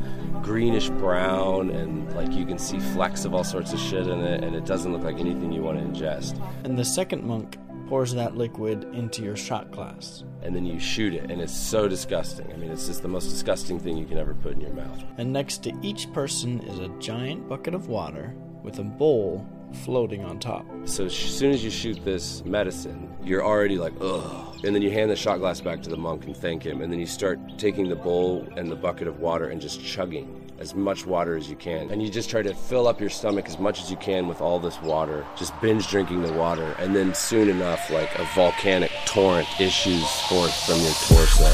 greenish 0.42 0.90
brown 0.90 1.70
and 1.70 2.12
like 2.14 2.32
you 2.32 2.44
can 2.44 2.58
see 2.58 2.78
flecks 2.78 3.24
of 3.24 3.34
all 3.34 3.44
sorts 3.44 3.72
of 3.72 3.78
shit 3.78 4.06
in 4.06 4.20
it 4.20 4.44
and 4.44 4.54
it 4.54 4.64
doesn't 4.64 4.92
look 4.92 5.02
like 5.02 5.18
anything 5.18 5.52
you 5.52 5.62
want 5.62 5.78
to 5.78 5.84
ingest. 5.84 6.40
And 6.64 6.78
the 6.78 6.84
second 6.84 7.24
monk 7.24 7.56
pours 7.88 8.14
that 8.14 8.36
liquid 8.36 8.84
into 8.94 9.22
your 9.22 9.36
shot 9.36 9.70
glass. 9.70 10.24
And 10.42 10.54
then 10.54 10.66
you 10.66 10.78
shoot 10.78 11.14
it 11.14 11.30
and 11.30 11.40
it's 11.40 11.52
so 11.52 11.88
disgusting 11.88 12.50
i 12.52 12.56
mean 12.56 12.70
it's 12.70 12.86
just 12.86 13.02
the 13.02 13.08
most 13.08 13.28
disgusting 13.28 13.78
thing 13.78 13.96
you 13.96 14.06
can 14.06 14.18
ever 14.18 14.34
put 14.34 14.52
in 14.52 14.60
your 14.60 14.72
mouth 14.72 15.02
And 15.18 15.32
next 15.32 15.62
to 15.64 15.72
each 15.82 16.12
person 16.12 16.60
is 16.60 16.78
a 16.78 16.88
giant 16.98 17.48
bucket 17.48 17.74
of 17.74 17.88
water 17.88 18.34
with 18.62 18.78
a 18.78 18.84
bowl 18.84 19.46
floating 19.84 20.24
on 20.24 20.38
top. 20.38 20.66
So 20.84 21.06
as 21.06 21.16
soon 21.16 21.52
as 21.52 21.64
you 21.64 21.70
shoot 21.70 22.04
this 22.04 22.44
medicine, 22.44 23.10
you're 23.24 23.44
already 23.44 23.78
like, 23.78 23.94
ugh. 24.00 24.60
And 24.64 24.74
then 24.74 24.82
you 24.82 24.90
hand 24.90 25.10
the 25.10 25.16
shot 25.16 25.38
glass 25.38 25.60
back 25.60 25.82
to 25.82 25.90
the 25.90 25.96
monk 25.96 26.26
and 26.26 26.36
thank 26.36 26.62
him. 26.62 26.82
And 26.82 26.92
then 26.92 27.00
you 27.00 27.06
start 27.06 27.40
taking 27.58 27.88
the 27.88 27.96
bowl 27.96 28.46
and 28.56 28.70
the 28.70 28.76
bucket 28.76 29.08
of 29.08 29.18
water 29.20 29.48
and 29.48 29.60
just 29.60 29.82
chugging 29.84 30.41
as 30.62 30.76
much 30.76 31.04
water 31.04 31.36
as 31.36 31.50
you 31.50 31.56
can. 31.56 31.90
And 31.90 32.00
you 32.00 32.08
just 32.08 32.30
try 32.30 32.40
to 32.40 32.54
fill 32.54 32.86
up 32.86 33.00
your 33.00 33.10
stomach 33.10 33.48
as 33.48 33.58
much 33.58 33.82
as 33.82 33.90
you 33.90 33.96
can 33.96 34.28
with 34.28 34.40
all 34.40 34.60
this 34.60 34.80
water, 34.80 35.26
just 35.36 35.60
binge 35.60 35.88
drinking 35.88 36.22
the 36.22 36.32
water. 36.32 36.76
And 36.78 36.94
then 36.94 37.14
soon 37.14 37.48
enough, 37.48 37.90
like 37.90 38.16
a 38.16 38.24
volcanic 38.36 38.92
torrent 39.04 39.48
issues 39.60 40.08
forth 40.28 40.54
from 40.64 40.78
your 40.78 40.92
torso. 41.08 41.50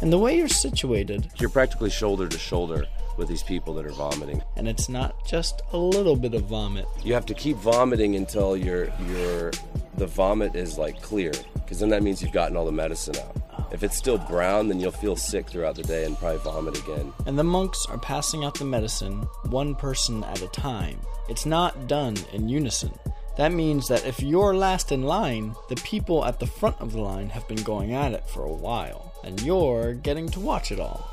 And 0.00 0.10
the 0.10 0.18
way 0.18 0.38
you're 0.38 0.48
situated, 0.48 1.28
You're 1.38 1.50
practically 1.50 1.90
shoulder 1.90 2.26
to 2.26 2.38
shoulder 2.38 2.86
with 3.18 3.28
these 3.28 3.42
people 3.42 3.74
that 3.74 3.84
are 3.84 3.90
vomiting. 3.90 4.42
and 4.56 4.68
it's 4.68 4.88
not 4.88 5.26
just 5.26 5.60
a 5.72 5.76
little 5.76 6.16
bit 6.16 6.34
of 6.34 6.44
vomit. 6.44 6.86
You 7.04 7.14
have 7.14 7.26
to 7.26 7.34
keep 7.34 7.56
vomiting 7.56 8.16
until 8.16 8.56
your 8.56 8.90
your 9.08 9.50
the 9.96 10.06
vomit 10.06 10.54
is 10.54 10.78
like 10.78 11.02
clear, 11.02 11.32
because 11.54 11.80
then 11.80 11.88
that 11.90 12.02
means 12.02 12.22
you've 12.22 12.32
gotten 12.32 12.56
all 12.56 12.64
the 12.64 12.72
medicine 12.72 13.16
out. 13.16 13.36
If 13.72 13.82
it's 13.82 13.96
still 13.96 14.16
brown, 14.16 14.68
then 14.68 14.80
you'll 14.80 14.92
feel 14.92 15.16
sick 15.16 15.48
throughout 15.50 15.74
the 15.74 15.82
day 15.82 16.04
and 16.04 16.16
probably 16.16 16.38
vomit 16.38 16.78
again. 16.78 17.12
And 17.26 17.38
the 17.38 17.44
monks 17.44 17.84
are 17.90 17.98
passing 17.98 18.44
out 18.44 18.54
the 18.54 18.64
medicine 18.64 19.28
one 19.50 19.74
person 19.74 20.24
at 20.24 20.40
a 20.40 20.48
time. 20.48 21.00
It's 21.28 21.44
not 21.44 21.86
done 21.86 22.16
in 22.32 22.48
unison. 22.48 22.92
That 23.36 23.52
means 23.52 23.86
that 23.88 24.06
if 24.06 24.22
you're 24.22 24.54
last 24.56 24.90
in 24.90 25.02
line, 25.02 25.54
the 25.68 25.76
people 25.76 26.24
at 26.24 26.40
the 26.40 26.46
front 26.46 26.80
of 26.80 26.92
the 26.92 27.00
line 27.00 27.28
have 27.28 27.46
been 27.46 27.62
going 27.62 27.92
at 27.92 28.12
it 28.12 28.26
for 28.28 28.42
a 28.42 28.52
while, 28.52 29.12
and 29.22 29.40
you're 29.42 29.92
getting 29.94 30.28
to 30.30 30.40
watch 30.40 30.72
it 30.72 30.80
all. 30.80 31.08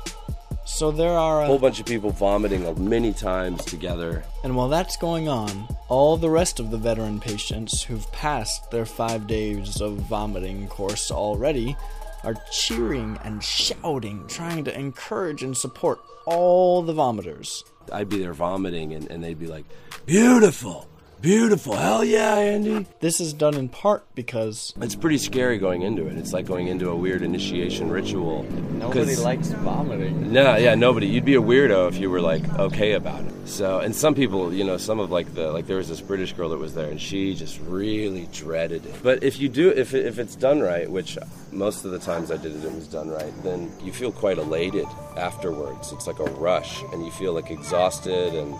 So 0.66 0.90
there 0.90 1.16
are 1.16 1.42
A 1.42 1.46
whole 1.46 1.58
bunch 1.58 1.78
of 1.80 1.86
people 1.86 2.10
vomiting 2.10 2.66
many 2.88 3.12
times 3.12 3.64
together. 3.64 4.24
and 4.44 4.56
while 4.56 4.68
that's 4.68 4.96
going 4.96 5.28
on, 5.28 5.68
all 5.88 6.16
the 6.16 6.28
rest 6.28 6.58
of 6.60 6.70
the 6.70 6.76
veteran 6.76 7.20
patients 7.20 7.82
who've 7.84 8.10
passed 8.12 8.70
their 8.70 8.84
5 8.84 9.26
days 9.26 9.80
of 9.80 9.92
vomiting 9.94 10.66
course 10.68 11.10
already 11.10 11.76
are 12.24 12.34
cheering 12.50 13.16
and 13.24 13.42
shouting, 13.42 14.24
trying 14.26 14.64
to 14.64 14.76
encourage 14.78 15.42
and 15.44 15.56
support 15.56 16.00
all 16.26 16.82
the 16.82 16.92
vomiters. 16.92 17.62
I'd 17.92 18.08
be 18.08 18.18
there 18.18 18.34
vomiting, 18.34 18.92
and, 18.92 19.08
and 19.10 19.22
they'd 19.22 19.38
be 19.38 19.46
like, 19.46 19.64
"Beautiful, 20.06 20.88
beautiful, 21.20 21.74
hell 21.76 22.04
yeah, 22.04 22.34
Andy!" 22.36 22.86
This 23.00 23.20
is 23.20 23.32
done 23.32 23.54
in 23.56 23.68
part 23.68 24.04
because 24.14 24.72
It's 24.80 24.94
pretty 24.94 25.18
scary 25.18 25.58
going 25.58 25.82
into 25.82 26.06
it. 26.06 26.16
It's 26.16 26.32
like 26.32 26.46
going 26.46 26.68
into 26.68 26.88
a 26.90 26.96
weird 26.96 27.22
initiation 27.22 27.90
ritual. 27.90 28.44
Nobody 28.78 29.14
'Cause- 29.14 29.24
likes 29.24 29.48
vomiting. 29.48 30.32
No, 30.32 30.56
yeah, 30.56 30.74
nobody. 30.74 31.06
You'd 31.06 31.24
be 31.24 31.34
a 31.34 31.42
weirdo 31.42 31.88
if 31.88 31.98
you 31.98 32.10
were 32.10 32.20
like 32.20 32.42
okay 32.58 32.92
about 32.92 33.20
it. 33.24 33.32
So, 33.46 33.78
and 33.78 33.94
some 33.94 34.14
people, 34.14 34.52
you 34.52 34.64
know, 34.64 34.76
some 34.76 34.98
of 35.00 35.10
like 35.10 35.34
the 35.34 35.50
like 35.52 35.66
there 35.66 35.76
was 35.76 35.88
this 35.88 36.00
British 36.00 36.32
girl 36.32 36.48
that 36.50 36.58
was 36.58 36.74
there, 36.74 36.90
and 36.90 37.00
she 37.00 37.34
just 37.34 37.60
really 37.66 38.28
dreaded 38.32 38.84
it. 38.86 38.94
But 39.02 39.22
if 39.22 39.38
you 39.40 39.48
do, 39.48 39.70
if 39.70 39.94
it, 39.94 40.04
if 40.06 40.18
it's 40.18 40.34
done 40.36 40.60
right, 40.60 40.90
which 40.90 41.16
most 41.52 41.84
of 41.84 41.92
the 41.92 41.98
times 41.98 42.30
I 42.30 42.36
did 42.36 42.54
it, 42.56 42.64
it 42.64 42.74
was 42.74 42.86
done 42.88 43.08
right. 43.08 43.32
Then 43.42 43.70
you 43.82 43.92
feel 43.92 44.10
quite 44.12 44.38
elated 44.38 44.86
afterwards. 45.16 45.92
It's 45.92 46.06
like 46.06 46.18
a 46.18 46.24
rush, 46.24 46.82
and 46.92 47.04
you 47.04 47.10
feel 47.12 47.32
like 47.32 47.50
exhausted 47.50 48.34
and 48.34 48.54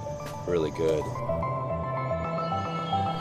really 0.47 0.71
good. 0.71 1.03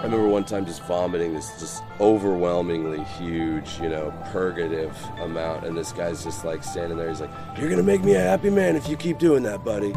I 0.06 0.08
remember 0.08 0.28
one 0.28 0.44
time 0.44 0.68
just 0.68 0.84
vomiting 0.84 1.34
this 1.34 1.60
just 1.60 1.82
overwhelmingly 2.00 3.04
huge, 3.18 3.80
you 3.82 3.90
know, 3.90 4.14
purgative 4.32 4.96
amount, 5.20 5.66
and 5.66 5.76
this 5.76 5.92
guy's 5.92 6.24
just 6.24 6.46
like 6.46 6.64
standing 6.64 6.96
there. 6.96 7.10
He's 7.10 7.22
like, 7.22 7.32
"You're 7.58 7.72
gonna 7.72 7.82
make 7.82 8.04
me 8.04 8.14
a 8.14 8.22
happy 8.22 8.52
man 8.52 8.76
if 8.76 8.88
you 8.88 8.98
keep 8.98 9.18
doing 9.18 9.42
that, 9.42 9.64
buddy." 9.64 9.96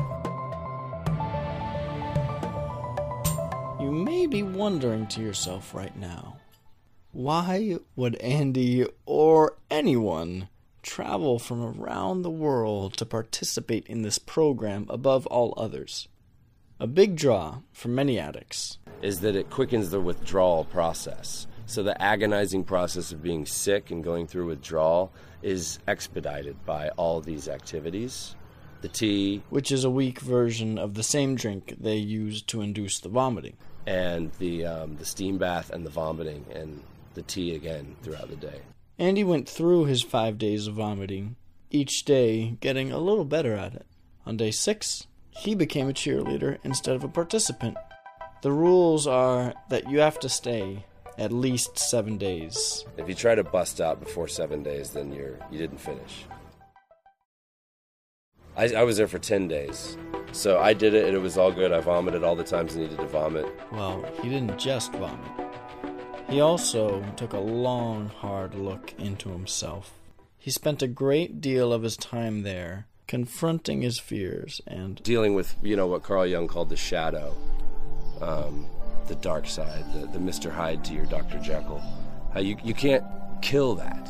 You 3.84 3.92
may 3.92 4.26
be 4.26 4.42
wondering 4.42 5.08
to 5.08 5.20
yourself 5.20 5.74
right 5.74 5.94
now 5.94 6.38
why 7.12 7.76
would 7.94 8.16
Andy 8.16 8.86
or 9.04 9.58
anyone 9.70 10.48
travel 10.80 11.38
from 11.38 11.62
around 11.62 12.22
the 12.22 12.30
world 12.30 12.96
to 12.96 13.04
participate 13.04 13.86
in 13.86 14.00
this 14.00 14.18
program 14.18 14.86
above 14.88 15.26
all 15.26 15.52
others? 15.58 16.08
A 16.80 16.86
big 16.86 17.16
draw 17.16 17.58
for 17.72 17.88
many 17.88 18.18
addicts. 18.18 18.78
Is 19.02 19.20
that 19.20 19.34
it 19.34 19.50
quickens 19.50 19.90
the 19.90 20.00
withdrawal 20.00 20.64
process. 20.64 21.46
So 21.66 21.82
the 21.82 22.00
agonizing 22.00 22.64
process 22.64 23.10
of 23.12 23.22
being 23.22 23.46
sick 23.46 23.90
and 23.90 24.02
going 24.02 24.26
through 24.26 24.46
withdrawal 24.46 25.12
is 25.42 25.80
expedited 25.88 26.64
by 26.64 26.90
all 26.90 27.20
these 27.20 27.48
activities. 27.48 28.36
The 28.80 28.88
tea 28.88 29.42
Which 29.50 29.72
is 29.72 29.82
a 29.82 29.90
weak 29.90 30.20
version 30.20 30.78
of 30.78 30.94
the 30.94 31.02
same 31.02 31.34
drink 31.34 31.74
they 31.80 31.96
use 31.96 32.42
to 32.42 32.60
induce 32.60 33.00
the 33.00 33.08
vomiting. 33.08 33.56
and 33.86 34.30
the 34.38 34.64
um, 34.64 34.96
the 34.96 35.04
steam 35.04 35.36
bath 35.36 35.70
and 35.70 35.84
the 35.84 35.90
vomiting 35.90 36.44
and 36.54 36.82
the 37.14 37.22
tea 37.22 37.56
again 37.56 37.96
throughout 38.02 38.30
the 38.30 38.36
day. 38.36 38.60
Andy 38.98 39.24
went 39.24 39.48
through 39.48 39.86
his 39.86 40.02
five 40.02 40.38
days 40.38 40.68
of 40.68 40.74
vomiting, 40.74 41.34
each 41.72 42.04
day 42.04 42.56
getting 42.60 42.92
a 42.92 42.98
little 42.98 43.24
better 43.24 43.54
at 43.56 43.74
it. 43.74 43.86
On 44.24 44.36
day 44.36 44.52
six, 44.52 45.07
he 45.38 45.54
became 45.54 45.88
a 45.88 45.92
cheerleader 45.92 46.58
instead 46.64 46.96
of 46.96 47.04
a 47.04 47.08
participant. 47.08 47.76
The 48.42 48.50
rules 48.52 49.06
are 49.06 49.54
that 49.68 49.88
you 49.88 50.00
have 50.00 50.18
to 50.20 50.28
stay 50.28 50.84
at 51.16 51.32
least 51.32 51.78
seven 51.78 52.18
days. 52.18 52.84
If 52.96 53.08
you 53.08 53.14
try 53.14 53.34
to 53.34 53.44
bust 53.44 53.80
out 53.80 54.00
before 54.00 54.26
seven 54.26 54.62
days, 54.62 54.90
then 54.90 55.12
you're 55.12 55.38
you 55.50 55.58
didn't 55.58 55.78
finish. 55.78 56.24
I, 58.56 58.74
I 58.74 58.82
was 58.82 58.96
there 58.96 59.06
for 59.06 59.20
ten 59.20 59.46
days, 59.46 59.96
so 60.32 60.58
I 60.58 60.72
did 60.72 60.94
it, 60.94 61.06
and 61.06 61.16
it 61.16 61.20
was 61.20 61.38
all 61.38 61.52
good. 61.52 61.72
I 61.72 61.80
vomited 61.80 62.24
all 62.24 62.34
the 62.34 62.42
times 62.42 62.76
I 62.76 62.80
needed 62.80 62.98
to 62.98 63.06
vomit. 63.06 63.46
Well, 63.70 64.04
he 64.20 64.28
didn't 64.28 64.58
just 64.58 64.92
vomit. 64.92 65.30
He 66.28 66.40
also 66.40 67.02
took 67.16 67.32
a 67.32 67.38
long, 67.38 68.08
hard 68.08 68.56
look 68.56 68.92
into 68.98 69.30
himself. 69.30 69.92
He 70.36 70.50
spent 70.50 70.82
a 70.82 70.88
great 70.88 71.40
deal 71.40 71.72
of 71.72 71.82
his 71.82 71.96
time 71.96 72.42
there 72.42 72.87
confronting 73.08 73.80
his 73.80 73.98
fears 73.98 74.60
and 74.66 75.02
Dealing 75.02 75.34
with 75.34 75.56
you 75.62 75.74
know 75.74 75.88
what 75.88 76.04
Carl 76.04 76.26
Jung 76.26 76.46
called 76.46 76.68
the 76.68 76.76
shadow, 76.76 77.34
um, 78.20 78.66
the 79.08 79.16
dark 79.16 79.48
side, 79.48 79.84
the, 79.94 80.06
the 80.06 80.18
Mr. 80.18 80.52
Hyde 80.52 80.84
to 80.84 80.94
your 80.94 81.06
Dr. 81.06 81.38
Jekyll. 81.40 81.82
How 82.32 82.40
you 82.40 82.56
you 82.62 82.74
can't 82.74 83.04
kill 83.42 83.74
that. 83.76 84.08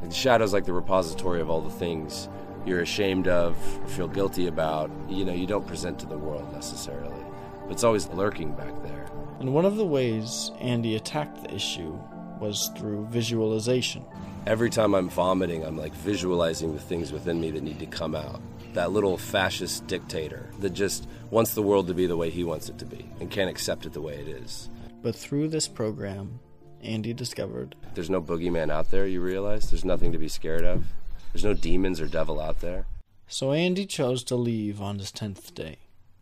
And 0.00 0.10
the 0.10 0.14
shadow's 0.14 0.52
like 0.52 0.64
the 0.64 0.72
repository 0.72 1.40
of 1.40 1.50
all 1.50 1.60
the 1.60 1.70
things 1.70 2.28
you're 2.64 2.80
ashamed 2.82 3.26
of, 3.26 3.56
or 3.82 3.88
feel 3.88 4.08
guilty 4.08 4.46
about. 4.46 4.90
You 5.08 5.24
know, 5.24 5.32
you 5.32 5.46
don't 5.46 5.66
present 5.66 5.98
to 6.00 6.06
the 6.06 6.16
world 6.16 6.52
necessarily, 6.52 7.24
but 7.62 7.72
it's 7.72 7.84
always 7.84 8.06
lurking 8.08 8.52
back 8.52 8.82
there. 8.84 9.10
And 9.40 9.52
one 9.52 9.64
of 9.64 9.76
the 9.76 9.86
ways 9.86 10.52
Andy 10.60 10.94
attacked 10.94 11.42
the 11.42 11.54
issue 11.54 11.98
was 12.40 12.70
through 12.76 13.06
visualization. 13.06 14.04
Every 14.48 14.70
time 14.70 14.94
I'm 14.94 15.10
vomiting, 15.10 15.62
I'm 15.62 15.76
like 15.76 15.92
visualizing 15.92 16.72
the 16.72 16.80
things 16.80 17.12
within 17.12 17.38
me 17.38 17.50
that 17.50 17.62
need 17.62 17.80
to 17.80 17.86
come 17.86 18.14
out. 18.16 18.40
That 18.72 18.92
little 18.92 19.18
fascist 19.18 19.86
dictator 19.86 20.48
that 20.60 20.70
just 20.70 21.06
wants 21.30 21.52
the 21.52 21.60
world 21.60 21.86
to 21.88 21.92
be 21.92 22.06
the 22.06 22.16
way 22.16 22.30
he 22.30 22.44
wants 22.44 22.70
it 22.70 22.78
to 22.78 22.86
be 22.86 23.06
and 23.20 23.30
can't 23.30 23.50
accept 23.50 23.84
it 23.84 23.92
the 23.92 24.00
way 24.00 24.14
it 24.14 24.26
is. 24.26 24.70
But 25.02 25.14
through 25.14 25.48
this 25.48 25.68
program, 25.68 26.40
Andy 26.82 27.12
discovered 27.12 27.74
There's 27.92 28.08
no 28.08 28.22
boogeyman 28.22 28.72
out 28.72 28.90
there, 28.90 29.06
you 29.06 29.20
realize? 29.20 29.70
There's 29.70 29.84
nothing 29.84 30.12
to 30.12 30.18
be 30.18 30.28
scared 30.28 30.64
of. 30.64 30.86
There's 31.34 31.44
no 31.44 31.52
demons 31.52 32.00
or 32.00 32.06
devil 32.06 32.40
out 32.40 32.62
there. 32.62 32.86
So 33.26 33.52
Andy 33.52 33.84
chose 33.84 34.24
to 34.24 34.36
leave 34.36 34.80
on 34.80 34.98
his 34.98 35.12
10th 35.12 35.52
day. 35.52 35.76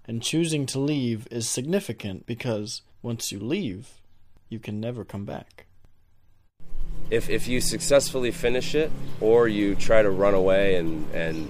And 0.04 0.21
choosing 0.21 0.66
to 0.66 0.80
leave 0.80 1.28
is 1.30 1.49
significant 1.49 2.26
because 2.26 2.83
once 3.02 3.30
you 3.30 3.38
leave, 3.38 4.00
you 4.49 4.59
can 4.59 4.80
never 4.80 5.04
come 5.04 5.25
back. 5.25 5.65
If, 7.10 7.28
if 7.28 7.46
you 7.46 7.60
successfully 7.60 8.30
finish 8.30 8.75
it 8.75 8.90
or 9.20 9.46
you 9.48 9.75
try 9.75 10.02
to 10.02 10.10
run 10.10 10.34
away 10.34 10.76
and, 10.76 11.08
and 11.14 11.48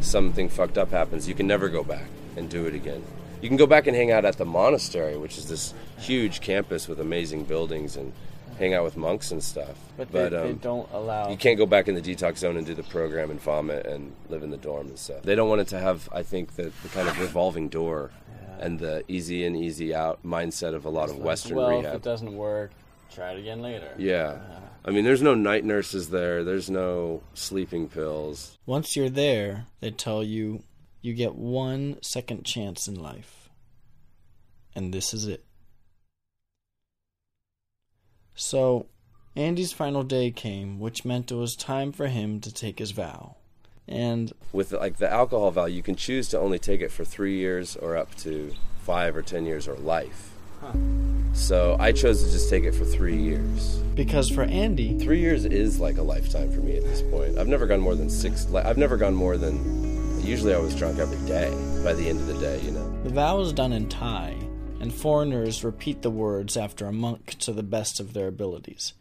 something 0.00 0.48
fucked 0.48 0.78
up 0.78 0.90
happens, 0.90 1.28
you 1.28 1.34
can 1.34 1.46
never 1.46 1.68
go 1.68 1.84
back 1.84 2.06
and 2.36 2.48
do 2.48 2.66
it 2.66 2.74
again. 2.74 3.02
You 3.42 3.48
can 3.48 3.58
go 3.58 3.66
back 3.66 3.86
and 3.86 3.94
hang 3.94 4.10
out 4.10 4.24
at 4.24 4.38
the 4.38 4.46
monastery, 4.46 5.18
which 5.18 5.36
is 5.36 5.48
this 5.48 5.74
huge 5.98 6.40
campus 6.40 6.88
with 6.88 7.00
amazing 7.00 7.44
buildings 7.44 7.96
and 7.96 8.12
hang 8.58 8.72
out 8.72 8.84
with 8.84 8.96
monks 8.96 9.30
and 9.32 9.42
stuff. 9.42 9.76
But, 9.96 10.10
they, 10.12 10.28
they 10.28 10.36
um, 10.36 10.54
don't 10.56 10.88
allow. 10.92 11.28
you 11.28 11.36
can't 11.36 11.58
go 11.58 11.66
back 11.66 11.88
in 11.88 11.94
the 11.94 12.00
detox 12.00 12.38
zone 12.38 12.56
and 12.56 12.66
do 12.66 12.74
the 12.74 12.82
program 12.84 13.30
and 13.30 13.40
vomit 13.40 13.84
and 13.86 14.12
live 14.28 14.42
in 14.42 14.50
the 14.50 14.56
dorm 14.56 14.86
and 14.86 14.98
stuff. 14.98 15.22
They 15.22 15.34
don't 15.34 15.48
want 15.48 15.60
it 15.60 15.68
to 15.68 15.78
have, 15.78 16.08
I 16.12 16.22
think, 16.22 16.54
the, 16.56 16.72
the 16.82 16.88
kind 16.88 17.08
of 17.08 17.18
revolving 17.20 17.68
door 17.68 18.10
and 18.60 18.78
the 18.78 19.04
easy 19.08 19.44
in, 19.44 19.56
easy 19.56 19.94
out 19.94 20.20
mindset 20.24 20.74
of 20.74 20.84
a 20.84 20.90
lot 20.90 21.10
of 21.10 21.18
Western 21.18 21.56
well, 21.56 21.68
rehab. 21.68 21.86
if 21.86 21.94
it 21.96 22.02
doesn't 22.02 22.34
work, 22.34 22.70
try 23.14 23.32
it 23.32 23.38
again 23.38 23.62
later. 23.62 23.94
Yeah. 23.96 24.38
Uh-huh. 24.40 24.60
I 24.86 24.90
mean, 24.90 25.04
there's 25.04 25.22
no 25.22 25.34
night 25.34 25.64
nurses 25.64 26.10
there. 26.10 26.44
There's 26.44 26.68
no 26.68 27.22
sleeping 27.32 27.88
pills. 27.88 28.58
Once 28.66 28.96
you're 28.96 29.08
there, 29.08 29.66
they 29.80 29.90
tell 29.90 30.22
you 30.22 30.62
you 31.00 31.14
get 31.14 31.34
one 31.34 31.98
second 32.02 32.44
chance 32.44 32.88
in 32.88 32.94
life. 32.94 33.48
And 34.74 34.92
this 34.92 35.14
is 35.14 35.26
it. 35.26 35.44
So, 38.34 38.86
Andy's 39.36 39.72
final 39.72 40.02
day 40.02 40.30
came, 40.30 40.80
which 40.80 41.04
meant 41.04 41.30
it 41.30 41.36
was 41.36 41.54
time 41.54 41.92
for 41.92 42.08
him 42.08 42.40
to 42.40 42.52
take 42.52 42.78
his 42.78 42.90
vow. 42.90 43.36
And 43.86 44.32
With 44.52 44.72
like 44.72 44.96
the 44.96 45.10
alcohol 45.10 45.50
vow, 45.50 45.66
you 45.66 45.82
can 45.82 45.94
choose 45.94 46.28
to 46.30 46.38
only 46.38 46.58
take 46.58 46.80
it 46.80 46.90
for 46.90 47.04
three 47.04 47.36
years 47.36 47.76
or 47.76 47.96
up 47.96 48.14
to 48.16 48.52
five 48.80 49.16
or 49.16 49.22
ten 49.22 49.44
years 49.44 49.68
or 49.68 49.74
life. 49.74 50.32
So 51.34 51.76
I 51.80 51.92
chose 51.92 52.22
to 52.22 52.30
just 52.30 52.48
take 52.48 52.64
it 52.64 52.74
for 52.74 52.84
three 52.84 53.16
years. 53.16 53.76
Because 53.94 54.30
for 54.30 54.42
Andy, 54.42 54.98
Three 54.98 55.20
years 55.20 55.44
is 55.44 55.78
like 55.78 55.98
a 55.98 56.02
lifetime 56.02 56.50
for 56.50 56.60
me 56.60 56.76
at 56.76 56.84
this 56.84 57.02
point. 57.02 57.38
I've 57.38 57.48
never 57.48 57.66
gone 57.66 57.80
more 57.80 57.94
than 57.94 58.08
six. 58.08 58.52
I've 58.54 58.78
never 58.78 58.96
gone 58.96 59.14
more 59.14 59.36
than. 59.36 60.22
Usually 60.24 60.54
I 60.54 60.58
was 60.58 60.74
drunk 60.74 60.98
every 60.98 61.18
day. 61.28 61.50
By 61.84 61.92
the 61.92 62.08
end 62.08 62.18
of 62.20 62.26
the 62.26 62.38
day, 62.38 62.60
you 62.62 62.70
know. 62.70 63.02
the 63.02 63.10
vow 63.10 63.40
is 63.40 63.52
done 63.52 63.72
in 63.72 63.88
Thai, 63.88 64.36
and 64.80 64.92
foreigners 64.92 65.62
repeat 65.62 66.00
the 66.02 66.10
words 66.10 66.56
after 66.56 66.86
a 66.86 66.92
monk 66.92 67.36
to 67.40 67.52
the 67.52 67.62
best 67.62 68.00
of 68.00 68.14
their 68.14 68.28
abilities. 68.28 68.94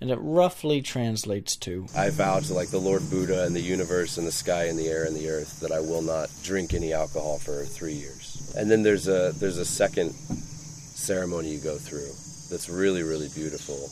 And 0.00 0.10
it 0.10 0.18
roughly 0.20 0.80
translates 0.80 1.56
to 1.56 1.86
I 1.96 2.10
vow 2.10 2.40
to 2.40 2.54
like 2.54 2.68
the 2.68 2.78
Lord 2.78 3.02
Buddha 3.10 3.44
and 3.44 3.56
the 3.56 3.60
universe 3.60 4.16
and 4.16 4.26
the 4.26 4.32
sky 4.32 4.64
and 4.64 4.78
the 4.78 4.88
air 4.88 5.04
and 5.04 5.16
the 5.16 5.28
earth 5.28 5.60
that 5.60 5.72
I 5.72 5.80
will 5.80 6.02
not 6.02 6.30
drink 6.42 6.74
any 6.74 6.92
alcohol 6.92 7.38
for 7.38 7.64
three 7.64 7.94
years. 7.94 8.54
And 8.56 8.70
then 8.70 8.82
there's 8.82 9.08
a 9.08 9.32
there's 9.36 9.58
a 9.58 9.64
second 9.64 10.14
ceremony 11.04 11.50
you 11.50 11.60
go 11.60 11.76
through 11.76 12.12
that's 12.50 12.68
really 12.68 13.02
really 13.02 13.28
beautiful. 13.34 13.90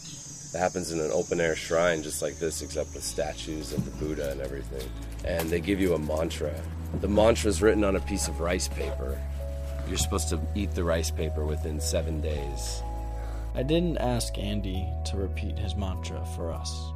It 0.54 0.58
happens 0.58 0.92
in 0.92 1.00
an 1.00 1.10
open 1.12 1.40
air 1.40 1.56
shrine 1.56 2.02
just 2.02 2.20
like 2.20 2.38
this, 2.38 2.60
except 2.60 2.94
with 2.94 3.02
statues 3.02 3.72
of 3.72 3.84
the 3.84 4.04
Buddha 4.04 4.30
and 4.30 4.40
everything. 4.40 4.88
And 5.24 5.48
they 5.48 5.60
give 5.60 5.80
you 5.80 5.94
a 5.94 5.98
mantra. 5.98 6.54
The 7.00 7.08
mantra 7.08 7.48
is 7.48 7.62
written 7.62 7.84
on 7.84 7.96
a 7.96 8.00
piece 8.00 8.28
of 8.28 8.40
rice 8.40 8.68
paper. 8.68 9.18
You're 9.88 9.96
supposed 9.96 10.28
to 10.28 10.40
eat 10.54 10.72
the 10.72 10.84
rice 10.84 11.10
paper 11.10 11.46
within 11.46 11.80
seven 11.80 12.20
days. 12.20 12.82
I 13.54 13.62
didn't 13.62 13.98
ask 13.98 14.38
Andy 14.38 14.86
to 15.06 15.16
repeat 15.16 15.58
his 15.58 15.74
mantra 15.74 16.24
for 16.36 16.52
us, 16.52 16.92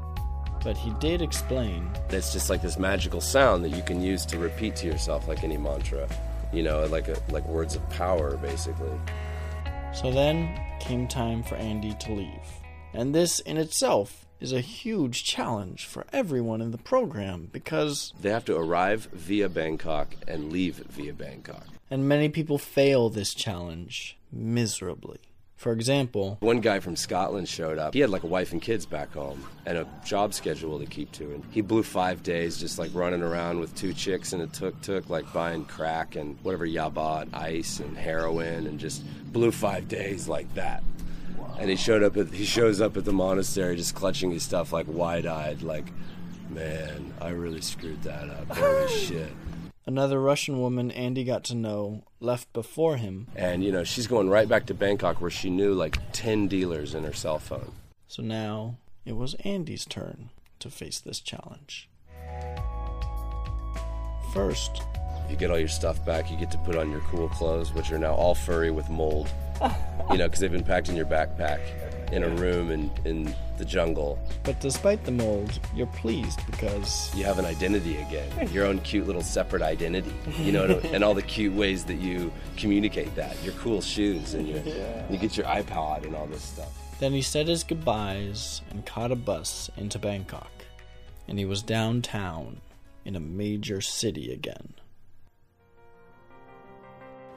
but 0.62 0.76
he 0.76 0.90
did 1.00 1.20
explain 1.22 1.90
It's 2.10 2.32
just 2.32 2.50
like 2.50 2.62
this 2.62 2.78
magical 2.78 3.20
sound 3.20 3.64
that 3.64 3.70
you 3.70 3.82
can 3.82 4.02
use 4.02 4.24
to 4.26 4.38
repeat 4.38 4.76
to 4.76 4.86
yourself 4.86 5.28
like 5.28 5.44
any 5.44 5.56
mantra. 5.56 6.06
You 6.52 6.62
know, 6.62 6.86
like 6.86 7.08
a, 7.08 7.16
like 7.30 7.46
words 7.48 7.74
of 7.74 7.88
power 7.90 8.36
basically. 8.36 8.92
So 9.96 10.10
then 10.10 10.60
came 10.78 11.08
time 11.08 11.42
for 11.42 11.56
Andy 11.56 11.94
to 12.00 12.12
leave. 12.12 12.28
And 12.92 13.14
this 13.14 13.40
in 13.40 13.56
itself 13.56 14.26
is 14.40 14.52
a 14.52 14.60
huge 14.60 15.24
challenge 15.24 15.86
for 15.86 16.04
everyone 16.12 16.60
in 16.60 16.70
the 16.70 16.78
program 16.78 17.48
because, 17.50 18.12
They 18.20 18.30
have 18.30 18.44
to 18.44 18.56
arrive 18.56 19.08
via 19.12 19.48
Bangkok 19.48 20.14
and 20.28 20.52
leave 20.52 20.76
via 20.76 21.14
Bangkok. 21.14 21.66
and 21.90 22.06
many 22.08 22.28
people 22.28 22.58
fail 22.58 23.08
this 23.08 23.32
challenge 23.34 24.18
miserably. 24.30 25.18
For 25.56 25.72
example, 25.72 26.36
One 26.40 26.60
guy 26.60 26.80
from 26.80 26.96
Scotland 26.96 27.48
showed 27.48 27.78
up. 27.78 27.94
He 27.94 28.00
had 28.00 28.10
like 28.10 28.24
a 28.24 28.26
wife 28.28 28.52
and 28.52 28.60
kids 28.60 28.84
back 28.84 29.12
home 29.14 29.42
and 29.64 29.78
a 29.78 29.86
job 30.04 30.34
schedule 30.34 30.78
to 30.78 30.86
keep 30.86 31.10
to. 31.12 31.24
And 31.32 31.42
he 31.50 31.62
blew 31.62 31.82
five 31.82 32.22
days 32.22 32.58
just 32.58 32.78
like 32.78 32.90
running 32.94 33.22
around 33.22 33.58
with 33.60 33.74
two 33.74 33.94
chicks 33.94 34.32
in 34.34 34.42
a 34.42 34.46
tuk 34.46 34.78
tuk, 34.82 35.08
like 35.08 35.32
buying 35.32 35.64
crack 35.64 36.14
and 36.14 36.36
whatever 36.42 36.66
yaba 36.66 37.22
and 37.22 37.34
ice 37.34 37.80
and 37.80 37.96
heroin 37.96 38.66
and 38.66 38.78
just 38.78 39.02
blew 39.32 39.50
five 39.50 39.88
days 39.88 40.28
like 40.28 40.52
that. 40.54 40.82
And 41.58 41.70
he 41.70 41.76
showed 41.76 42.02
up 42.02 42.18
at 42.18 42.28
he 42.28 42.44
shows 42.44 42.82
up 42.82 42.96
at 42.98 43.06
the 43.06 43.12
monastery 43.14 43.76
just 43.76 43.94
clutching 43.94 44.30
his 44.30 44.42
stuff 44.42 44.74
like 44.74 44.86
wide 44.88 45.24
eyed, 45.26 45.62
like, 45.62 45.86
man, 46.50 47.14
I 47.20 47.30
really 47.30 47.62
screwed 47.62 48.02
that 48.02 48.28
up. 48.28 48.54
Holy 48.56 48.88
shit. 49.06 49.32
another 49.86 50.20
Russian 50.20 50.60
woman 50.60 50.90
Andy 50.90 51.24
got 51.24 51.44
to 51.44 51.54
know 51.54 52.02
left 52.20 52.52
before 52.52 52.96
him, 52.96 53.26
And 53.36 53.62
you 53.64 53.72
know, 53.72 53.84
she's 53.84 54.06
going 54.06 54.28
right 54.30 54.48
back 54.48 54.66
to 54.66 54.74
Bangkok 54.74 55.20
where 55.20 55.30
she 55.30 55.50
knew 55.50 55.74
like 55.74 55.98
ten 56.12 56.48
dealers 56.48 56.94
in 56.94 57.04
her 57.04 57.12
cell 57.12 57.38
phone. 57.38 57.72
so 58.08 58.22
now 58.22 58.76
it 59.04 59.16
was 59.16 59.34
Andy's 59.44 59.84
turn 59.84 60.30
to 60.58 60.70
face 60.70 60.98
this 61.00 61.20
challenge. 61.20 61.88
First, 64.32 64.82
You 65.30 65.36
get 65.36 65.50
all 65.50 65.58
your 65.58 65.66
stuff 65.68 66.04
back. 66.06 66.30
You 66.30 66.36
get 66.36 66.50
to 66.52 66.58
put 66.58 66.76
on 66.76 66.90
your 66.90 67.00
cool 67.10 67.28
clothes, 67.28 67.72
which 67.72 67.90
are 67.90 67.98
now 67.98 68.14
all 68.14 68.34
furry 68.34 68.70
with 68.70 68.88
mold. 68.90 69.28
You 70.08 70.18
know, 70.18 70.28
because 70.28 70.38
they've 70.38 70.52
been 70.52 70.62
packed 70.62 70.88
in 70.88 70.94
your 70.94 71.04
backpack 71.06 71.58
in 72.16 72.24
a 72.24 72.28
room 72.30 72.70
in, 72.70 72.90
in 73.04 73.34
the 73.58 73.64
jungle. 73.64 74.18
but 74.42 74.58
despite 74.60 75.04
the 75.04 75.12
mold, 75.12 75.60
you're 75.74 75.86
pleased 75.88 76.40
because 76.46 77.14
You 77.14 77.24
have 77.24 77.38
an 77.38 77.44
identity 77.44 77.96
again, 77.98 78.50
your 78.52 78.66
own 78.66 78.78
cute 78.80 79.06
little 79.06 79.22
separate 79.22 79.62
identity. 79.62 80.14
You 80.38 80.52
know, 80.52 80.64
and 80.92 81.04
all 81.04 81.14
the 81.14 81.22
cute 81.22 81.54
ways 81.54 81.84
that 81.84 81.96
you 81.96 82.32
communicate 82.56 83.14
that. 83.16 83.42
Your 83.44 83.52
cool 83.54 83.80
shoes 83.80 84.34
and 84.34 84.48
your, 84.48 84.58
you 85.10 85.18
get 85.18 85.36
your 85.36 85.46
iPod 85.46 86.04
and 86.04 86.16
all 86.16 86.26
this 86.26 86.42
stuff. 86.42 86.72
Then 86.98 87.12
he 87.12 87.22
said 87.22 87.46
his 87.46 87.62
goodbyes 87.62 88.62
and 88.70 88.84
caught 88.86 89.12
a 89.12 89.16
bus 89.16 89.70
into 89.76 89.98
Bangkok, 89.98 90.50
and 91.28 91.38
he 91.38 91.44
was 91.44 91.62
downtown 91.62 92.60
in 93.04 93.14
a 93.14 93.20
major 93.20 93.80
city 93.82 94.32
again. 94.32 94.72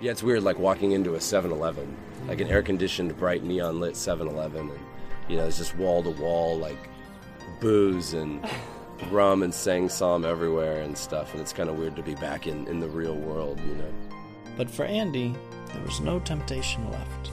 Yeah, 0.02 0.12
it's 0.12 0.24
weird, 0.24 0.44
like 0.44 0.58
walking 0.58 0.94
into 0.94 1.16
a 1.16 1.22
7 1.22 1.52
Eleven, 1.52 1.98
like 2.28 2.40
an 2.40 2.48
air 2.48 2.64
conditioned, 2.64 3.18
bright, 3.18 3.44
neon 3.44 3.82
lit 3.82 3.98
7 3.98 4.28
Eleven. 4.28 4.70
And, 4.70 4.80
you 5.28 5.36
know, 5.36 5.46
it's 5.46 5.58
just 5.58 5.76
wall 5.76 6.02
to 6.04 6.10
wall, 6.12 6.58
like 6.58 6.90
booze 7.60 8.14
and 8.14 8.48
rum 9.12 9.44
and 9.44 9.54
Sang 9.54 9.90
Som 9.90 10.24
everywhere 10.24 10.82
and 10.82 10.98
stuff. 10.98 11.34
And 11.34 11.42
it's 11.42 11.52
kind 11.52 11.70
of 11.70 11.78
weird 11.78 11.98
to 11.98 12.02
be 12.02 12.16
back 12.16 12.48
in, 12.48 12.66
in 12.68 12.80
the 12.80 12.88
real 12.88 13.16
world, 13.16 13.60
you 13.60 13.76
know. 13.76 13.94
But 14.56 14.70
for 14.70 14.86
Andy, 14.86 15.36
there 15.74 15.84
was 15.84 16.00
no 16.00 16.20
temptation 16.20 16.90
left. 16.92 17.32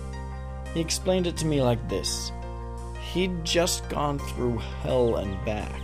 He 0.74 0.80
explained 0.80 1.28
it 1.28 1.36
to 1.38 1.46
me 1.46 1.62
like 1.62 1.88
this 1.88 2.32
He'd 3.12 3.44
just 3.44 3.88
gone 3.88 4.18
through 4.18 4.58
hell 4.82 5.16
and 5.16 5.42
back, 5.44 5.80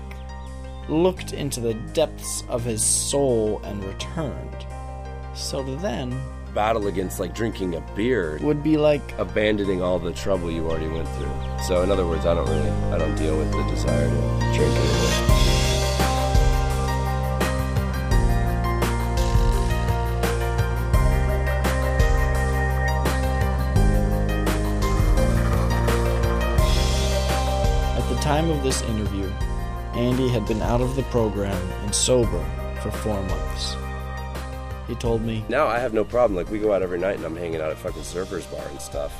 looked 0.88 1.32
into 1.32 1.60
the 1.60 1.74
depths 1.94 2.42
of 2.48 2.64
his 2.64 2.84
soul 2.84 3.60
and 3.62 3.84
returned. 3.84 4.66
So 5.34 5.62
then 5.76 6.20
Battle 6.54 6.86
against 6.86 7.18
like 7.18 7.34
drinking 7.34 7.76
a 7.76 7.80
beer, 7.96 8.38
would 8.42 8.62
be 8.62 8.76
like 8.76 9.18
abandoning 9.18 9.82
all 9.82 9.98
the 9.98 10.12
trouble 10.12 10.50
you 10.50 10.68
already 10.68 10.86
went 10.86 11.08
through. 11.16 11.32
So, 11.66 11.82
in 11.82 11.90
other 11.90 12.06
words, 12.06 12.26
I 12.26 12.34
don't 12.34 12.46
really, 12.46 12.70
I 12.92 12.98
don't 12.98 13.14
deal 13.16 13.38
with 13.38 13.50
the 13.50 13.62
desire 13.70 14.06
to 14.06 14.16
drink 14.52 14.76
anymore. 14.76 15.08
At 27.96 28.08
the 28.10 28.16
time 28.20 28.50
of 28.50 28.62
this 28.62 28.82
interview, 28.82 29.32
Andy 29.94 30.28
had 30.28 30.46
been 30.46 30.60
out 30.60 30.82
of 30.82 30.96
the 30.96 31.02
program 31.04 31.56
and 31.82 31.94
sober 31.94 32.44
for 32.82 32.90
four 32.90 33.22
months. 33.22 33.74
He 34.88 34.94
told 34.96 35.22
me, 35.22 35.44
Now 35.48 35.66
I 35.66 35.78
have 35.78 35.94
no 35.94 36.04
problem. 36.04 36.36
Like 36.36 36.50
we 36.50 36.58
go 36.58 36.72
out 36.72 36.82
every 36.82 36.98
night 36.98 37.16
and 37.16 37.24
I'm 37.24 37.36
hanging 37.36 37.60
out 37.60 37.70
at 37.70 37.78
fucking 37.78 38.02
Surfers 38.02 38.50
Bar 38.50 38.66
and 38.68 38.80
stuff. 38.80 39.12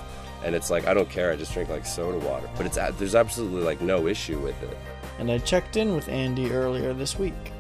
And 0.45 0.55
it's 0.55 0.71
like 0.71 0.87
I 0.87 0.95
don't 0.95 1.09
care. 1.09 1.31
I 1.31 1.37
just 1.37 1.53
drink 1.53 1.69
like 1.71 1.87
soda 1.87 2.19
water. 2.27 2.49
But 2.57 2.67
it's 2.67 2.77
there's 2.99 3.15
absolutely 3.15 3.63
like 3.63 3.81
no 3.81 4.07
issue 4.09 4.39
with 4.41 4.61
it. 4.63 4.77
and 5.19 5.31
I 5.31 5.39
checked 5.39 5.77
in 5.77 5.95
with 5.95 6.09
Andy 6.09 6.51
earlier 6.51 6.93
this 6.93 7.19
week. 7.19 7.53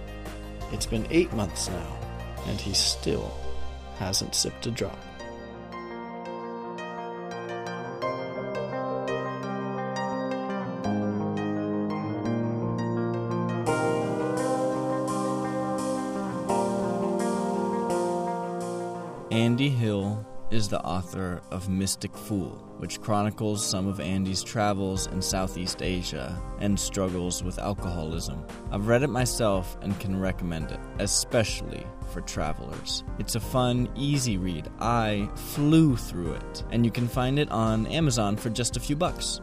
It's 0.73 0.87
been 0.87 1.07
eight 1.11 1.33
months 1.35 1.69
now, 1.69 1.99
and 2.47 2.61
he 2.61 2.73
still 2.75 3.33
hasn't 3.99 4.35
sipped 4.35 4.67
a 4.67 4.71
drop. 4.71 4.99
Author 21.12 21.42
of 21.51 21.68
Mystic 21.68 22.16
Fool, 22.16 22.57
which 22.79 23.01
chronicles 23.03 23.64
some 23.64 23.87
of 23.87 24.01
Andy's 24.01 24.42
travels 24.42 25.09
in 25.09 25.20
Southeast 25.20 25.83
Asia 25.83 26.40
and 26.59 26.81
struggles 26.81 27.42
with 27.42 27.59
alcoholism. 27.59 28.42
I've 28.70 28.88
read 28.88 29.03
it 29.03 29.09
myself 29.09 29.77
and 29.83 29.98
can 30.01 30.18
recommend 30.18 30.70
it, 30.70 30.81
especially 31.01 31.87
for 32.14 32.22
travelers. 32.22 33.05
It's 33.18 33.35
a 33.35 33.40
fun, 33.40 33.90
easy 33.94 34.38
read. 34.38 34.70
I 34.81 35.29
flew 35.35 35.96
through 35.96 36.33
it, 36.33 36.64
and 36.70 36.83
you 36.83 36.90
can 36.90 37.09
find 37.09 37.38
it 37.38 37.51
on 37.51 37.87
Amazon 37.88 38.35
for 38.35 38.48
just 38.48 38.79
a 38.79 38.81
few 38.81 38.96
bucks. 38.96 39.38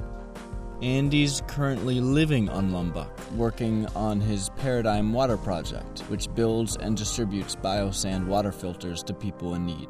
Andy's 0.81 1.43
currently 1.45 2.01
living 2.01 2.49
on 2.49 2.71
Lombok, 2.71 3.11
working 3.35 3.85
on 3.95 4.19
his 4.19 4.49
Paradigm 4.57 5.13
Water 5.13 5.37
Project, 5.37 5.99
which 6.07 6.33
builds 6.33 6.77
and 6.77 6.97
distributes 6.97 7.55
biosand 7.55 8.25
water 8.25 8.51
filters 8.51 9.03
to 9.03 9.13
people 9.13 9.53
in 9.55 9.65
need, 9.65 9.89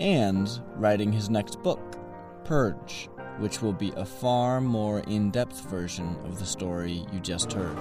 and 0.00 0.50
writing 0.76 1.12
his 1.12 1.30
next 1.30 1.62
book, 1.62 1.98
Purge, 2.44 3.08
which 3.38 3.62
will 3.62 3.72
be 3.72 3.92
a 3.96 4.04
far 4.04 4.60
more 4.60 5.00
in 5.00 5.30
depth 5.30 5.60
version 5.62 6.16
of 6.24 6.38
the 6.38 6.46
story 6.46 7.06
you 7.12 7.20
just 7.20 7.52
heard. 7.52 7.76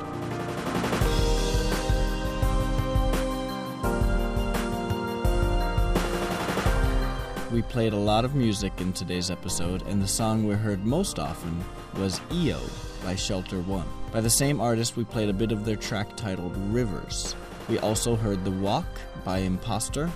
We 7.52 7.64
played 7.64 7.94
a 7.94 7.98
lot 7.98 8.26
of 8.26 8.36
music 8.36 8.74
in 8.80 8.94
today's 8.94 9.32
episode, 9.32 9.82
and 9.88 10.00
the 10.00 10.08
song 10.08 10.46
we 10.46 10.54
heard 10.54 10.86
most 10.86 11.18
often 11.18 11.66
was 11.98 12.22
EO 12.32 12.60
by 13.04 13.16
Shelter 13.16 13.62
One. 13.62 13.88
By 14.12 14.22
the 14.22 14.30
same 14.30 14.62
artist, 14.62 14.96
we 14.96 15.04
played 15.04 15.30
a 15.30 15.34
bit 15.34 15.52
of 15.52 15.66
their 15.66 15.76
track 15.76 16.16
titled 16.16 16.56
Rivers. 16.72 17.36
We 17.68 17.80
also 17.80 18.16
heard 18.16 18.46
The 18.46 18.52
Walk 18.52 18.86
by 19.26 19.40
Imposter, 19.40 20.12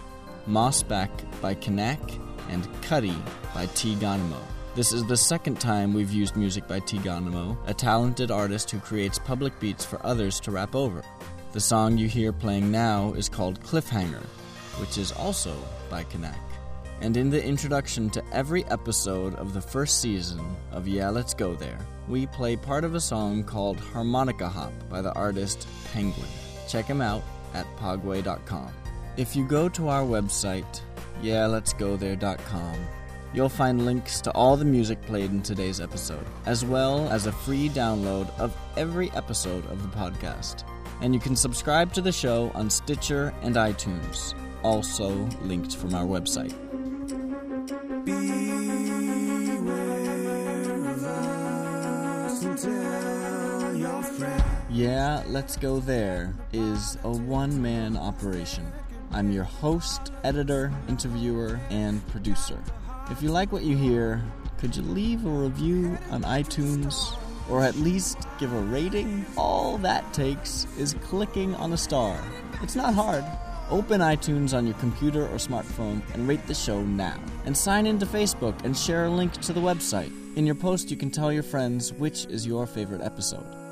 Mossback 0.48 1.10
by 1.42 1.56
Kanak, 1.56 2.20
and 2.50 2.68
Cuddy 2.82 3.16
by 3.54 3.66
T. 3.68 3.96
Ganimo. 3.96 4.40
This 4.76 4.92
is 4.92 5.06
the 5.06 5.16
second 5.16 5.60
time 5.62 5.94
we've 5.94 6.12
used 6.12 6.36
music 6.36 6.68
by 6.68 6.80
Tiganimo, 6.80 7.56
a 7.68 7.74
talented 7.76 8.32
artist 8.32 8.72
who 8.72 8.80
creates 8.80 9.20
public 9.20 9.58
beats 9.60 9.86
for 9.86 10.04
others 10.04 10.40
to 10.42 10.52
rap 10.52 10.76
over. 10.76 11.04
The 11.52 11.62
song 11.62 11.98
you 11.98 12.08
hear 12.08 12.34
playing 12.34 12.72
now 12.72 13.14
is 13.14 13.30
called 13.30 13.62
Cliffhanger, 13.62 14.24
which 14.80 14.98
is 14.98 15.12
also 15.12 15.56
by 15.92 16.04
Kanak. 16.06 16.40
And 17.02 17.16
in 17.18 17.30
the 17.30 17.44
introduction 17.44 18.10
to 18.12 18.24
every 18.34 18.66
episode 18.66 19.36
of 19.36 19.54
the 19.54 19.62
first 19.62 20.02
season 20.02 20.42
of 20.72 20.88
Yeah, 20.88 21.10
Let's 21.10 21.36
Go 21.36 21.54
There, 21.54 21.78
we 22.08 22.26
play 22.26 22.56
part 22.56 22.84
of 22.84 22.96
a 22.96 23.00
song 23.00 23.44
called 23.44 23.80
Harmonica 23.80 24.50
Hop 24.50 24.74
by 24.90 25.02
the 25.02 25.14
artist 25.14 25.68
Penguin. 25.94 26.28
Check 26.68 26.86
him 26.86 27.02
out 27.02 27.22
at 27.54 27.68
pogway.com. 27.78 28.74
If 29.16 29.36
you 29.36 29.46
go 29.46 29.70
to 29.70 29.90
our 29.90 30.02
website, 30.02 30.82
yeahletsgothere.com, 31.22 32.76
you'll 33.32 33.48
find 33.48 33.86
links 33.86 34.20
to 34.22 34.32
all 34.32 34.58
the 34.58 34.66
music 34.66 35.00
played 35.04 35.30
in 35.30 35.44
today's 35.44 35.80
episode, 35.80 36.26
as 36.48 36.66
well 36.66 37.08
as 37.10 37.28
a 37.28 37.32
free 37.32 37.70
download 37.70 38.28
of 38.40 38.58
every 38.76 39.12
episode 39.12 39.66
of 39.68 39.84
the 39.84 39.96
podcast. 39.96 40.64
And 41.02 41.14
you 41.14 41.20
can 41.20 41.36
subscribe 41.36 41.94
to 41.94 42.02
the 42.02 42.12
show 42.12 42.52
on 42.56 42.72
Stitcher 42.72 43.36
and 43.44 43.56
iTunes, 43.56 44.34
also 44.64 45.10
linked 45.44 45.76
from 45.76 45.94
our 45.94 46.06
website. 46.06 46.54
Yeah, 54.72 55.22
Let's 55.28 55.56
Go 55.56 55.80
There 55.80 56.34
is 56.52 56.98
a 57.04 57.12
one 57.12 57.62
man 57.62 57.96
operation. 57.96 58.72
I'm 59.14 59.32
your 59.32 59.44
host, 59.44 60.12
editor, 60.24 60.74
interviewer, 60.90 61.60
and 61.70 62.06
producer. 62.08 62.58
If 63.12 63.22
you 63.22 63.30
like 63.30 63.52
what 63.52 63.64
you 63.64 63.78
hear, 63.78 64.24
could 64.58 64.76
you 64.76 64.82
leave 64.82 65.26
a 65.26 65.30
review 65.30 65.98
on 66.10 66.24
iTunes 66.24 67.16
or 67.48 67.62
at 67.62 67.76
least 67.76 68.18
give 68.40 68.52
a 68.52 68.60
rating? 68.60 69.24
All 69.38 69.78
that 69.80 70.12
takes 70.14 70.66
is 70.80 70.96
clicking 71.04 71.54
on 71.56 71.74
a 71.74 71.78
star. 71.78 72.20
It's 72.64 72.76
not 72.76 72.96
hard. 72.96 73.24
Open 73.70 74.02
iTunes 74.02 74.58
on 74.58 74.66
your 74.66 74.76
computer 74.76 75.24
or 75.28 75.36
smartphone 75.36 76.02
and 76.14 76.28
rate 76.28 76.46
the 76.48 76.56
show 76.56 76.82
now. 76.82 77.20
And 77.46 77.56
sign 77.56 77.86
into 77.86 78.08
Facebook 78.08 78.66
and 78.66 78.76
share 78.76 79.06
a 79.06 79.10
link 79.12 79.34
to 79.34 79.54
the 79.54 79.62
website. 79.62 80.12
In 80.36 80.46
your 80.46 80.56
post, 80.56 80.90
you 80.90 80.98
can 80.98 81.12
tell 81.12 81.32
your 81.32 81.44
friends 81.44 81.94
which 81.94 82.26
is 82.26 82.48
your 82.48 82.66
favorite 82.66 83.02
episode. 83.02 83.63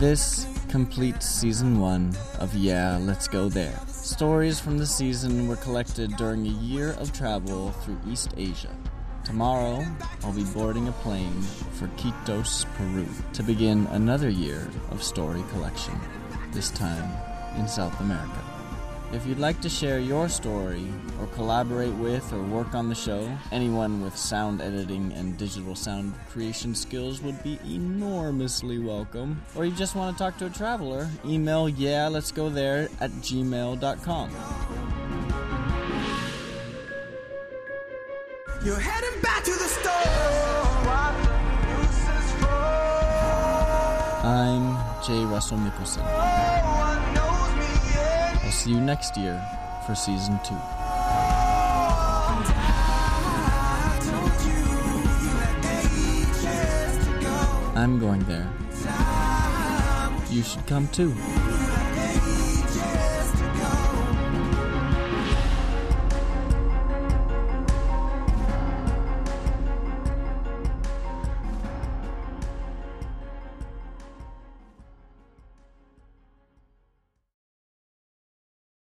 This 0.00 0.46
completes 0.70 1.28
season 1.28 1.78
one 1.78 2.16
of 2.38 2.54
Yeah, 2.54 2.96
Let's 2.96 3.28
Go 3.28 3.50
There. 3.50 3.78
Stories 3.88 4.58
from 4.58 4.78
the 4.78 4.86
season 4.86 5.46
were 5.46 5.56
collected 5.56 6.16
during 6.16 6.46
a 6.46 6.50
year 6.50 6.92
of 6.92 7.12
travel 7.12 7.72
through 7.72 7.98
East 8.08 8.32
Asia. 8.38 8.74
Tomorrow, 9.24 9.84
I'll 10.24 10.32
be 10.32 10.44
boarding 10.44 10.88
a 10.88 10.92
plane 10.92 11.42
for 11.78 11.86
Iquitos, 11.88 12.64
Peru, 12.76 13.06
to 13.34 13.42
begin 13.42 13.86
another 13.88 14.30
year 14.30 14.70
of 14.90 15.02
story 15.02 15.42
collection, 15.50 16.00
this 16.52 16.70
time 16.70 17.10
in 17.58 17.68
South 17.68 18.00
America. 18.00 18.55
If 19.12 19.24
you'd 19.26 19.38
like 19.38 19.60
to 19.60 19.68
share 19.68 19.98
your 19.98 20.28
story 20.28 20.84
or 21.20 21.26
collaborate 21.28 21.94
with 21.94 22.32
or 22.32 22.42
work 22.42 22.74
on 22.74 22.88
the 22.88 22.94
show, 22.94 23.30
anyone 23.52 24.02
with 24.02 24.16
sound 24.16 24.60
editing 24.60 25.12
and 25.12 25.38
digital 25.38 25.74
sound 25.76 26.12
creation 26.28 26.74
skills 26.74 27.22
would 27.22 27.40
be 27.42 27.58
enormously 27.64 28.78
welcome. 28.78 29.40
Or 29.54 29.64
you 29.64 29.72
just 29.72 29.94
want 29.94 30.16
to 30.16 30.22
talk 30.22 30.36
to 30.38 30.46
a 30.46 30.50
traveler, 30.50 31.08
email 31.24 31.68
yeah, 31.68 32.08
let's 32.08 32.32
go 32.32 32.48
there 32.48 32.88
at 33.00 33.10
gmail.com. 33.22 34.30
You're 38.64 38.80
heading 38.80 39.20
back 39.22 39.44
to 39.44 39.52
the 39.52 39.68
store. 39.68 39.92
I'm 44.26 45.04
J. 45.06 45.24
Russell 45.24 45.58
Nicholson. 45.58 46.02
I'll 48.46 48.52
see 48.52 48.70
you 48.70 48.80
next 48.80 49.16
year 49.16 49.42
for 49.84 49.96
season 49.96 50.38
two. 50.44 50.54
I'm 57.74 57.98
going 57.98 58.20
there. 58.20 58.48
You 60.30 60.44
should 60.44 60.64
come 60.68 60.86
too. 60.92 61.12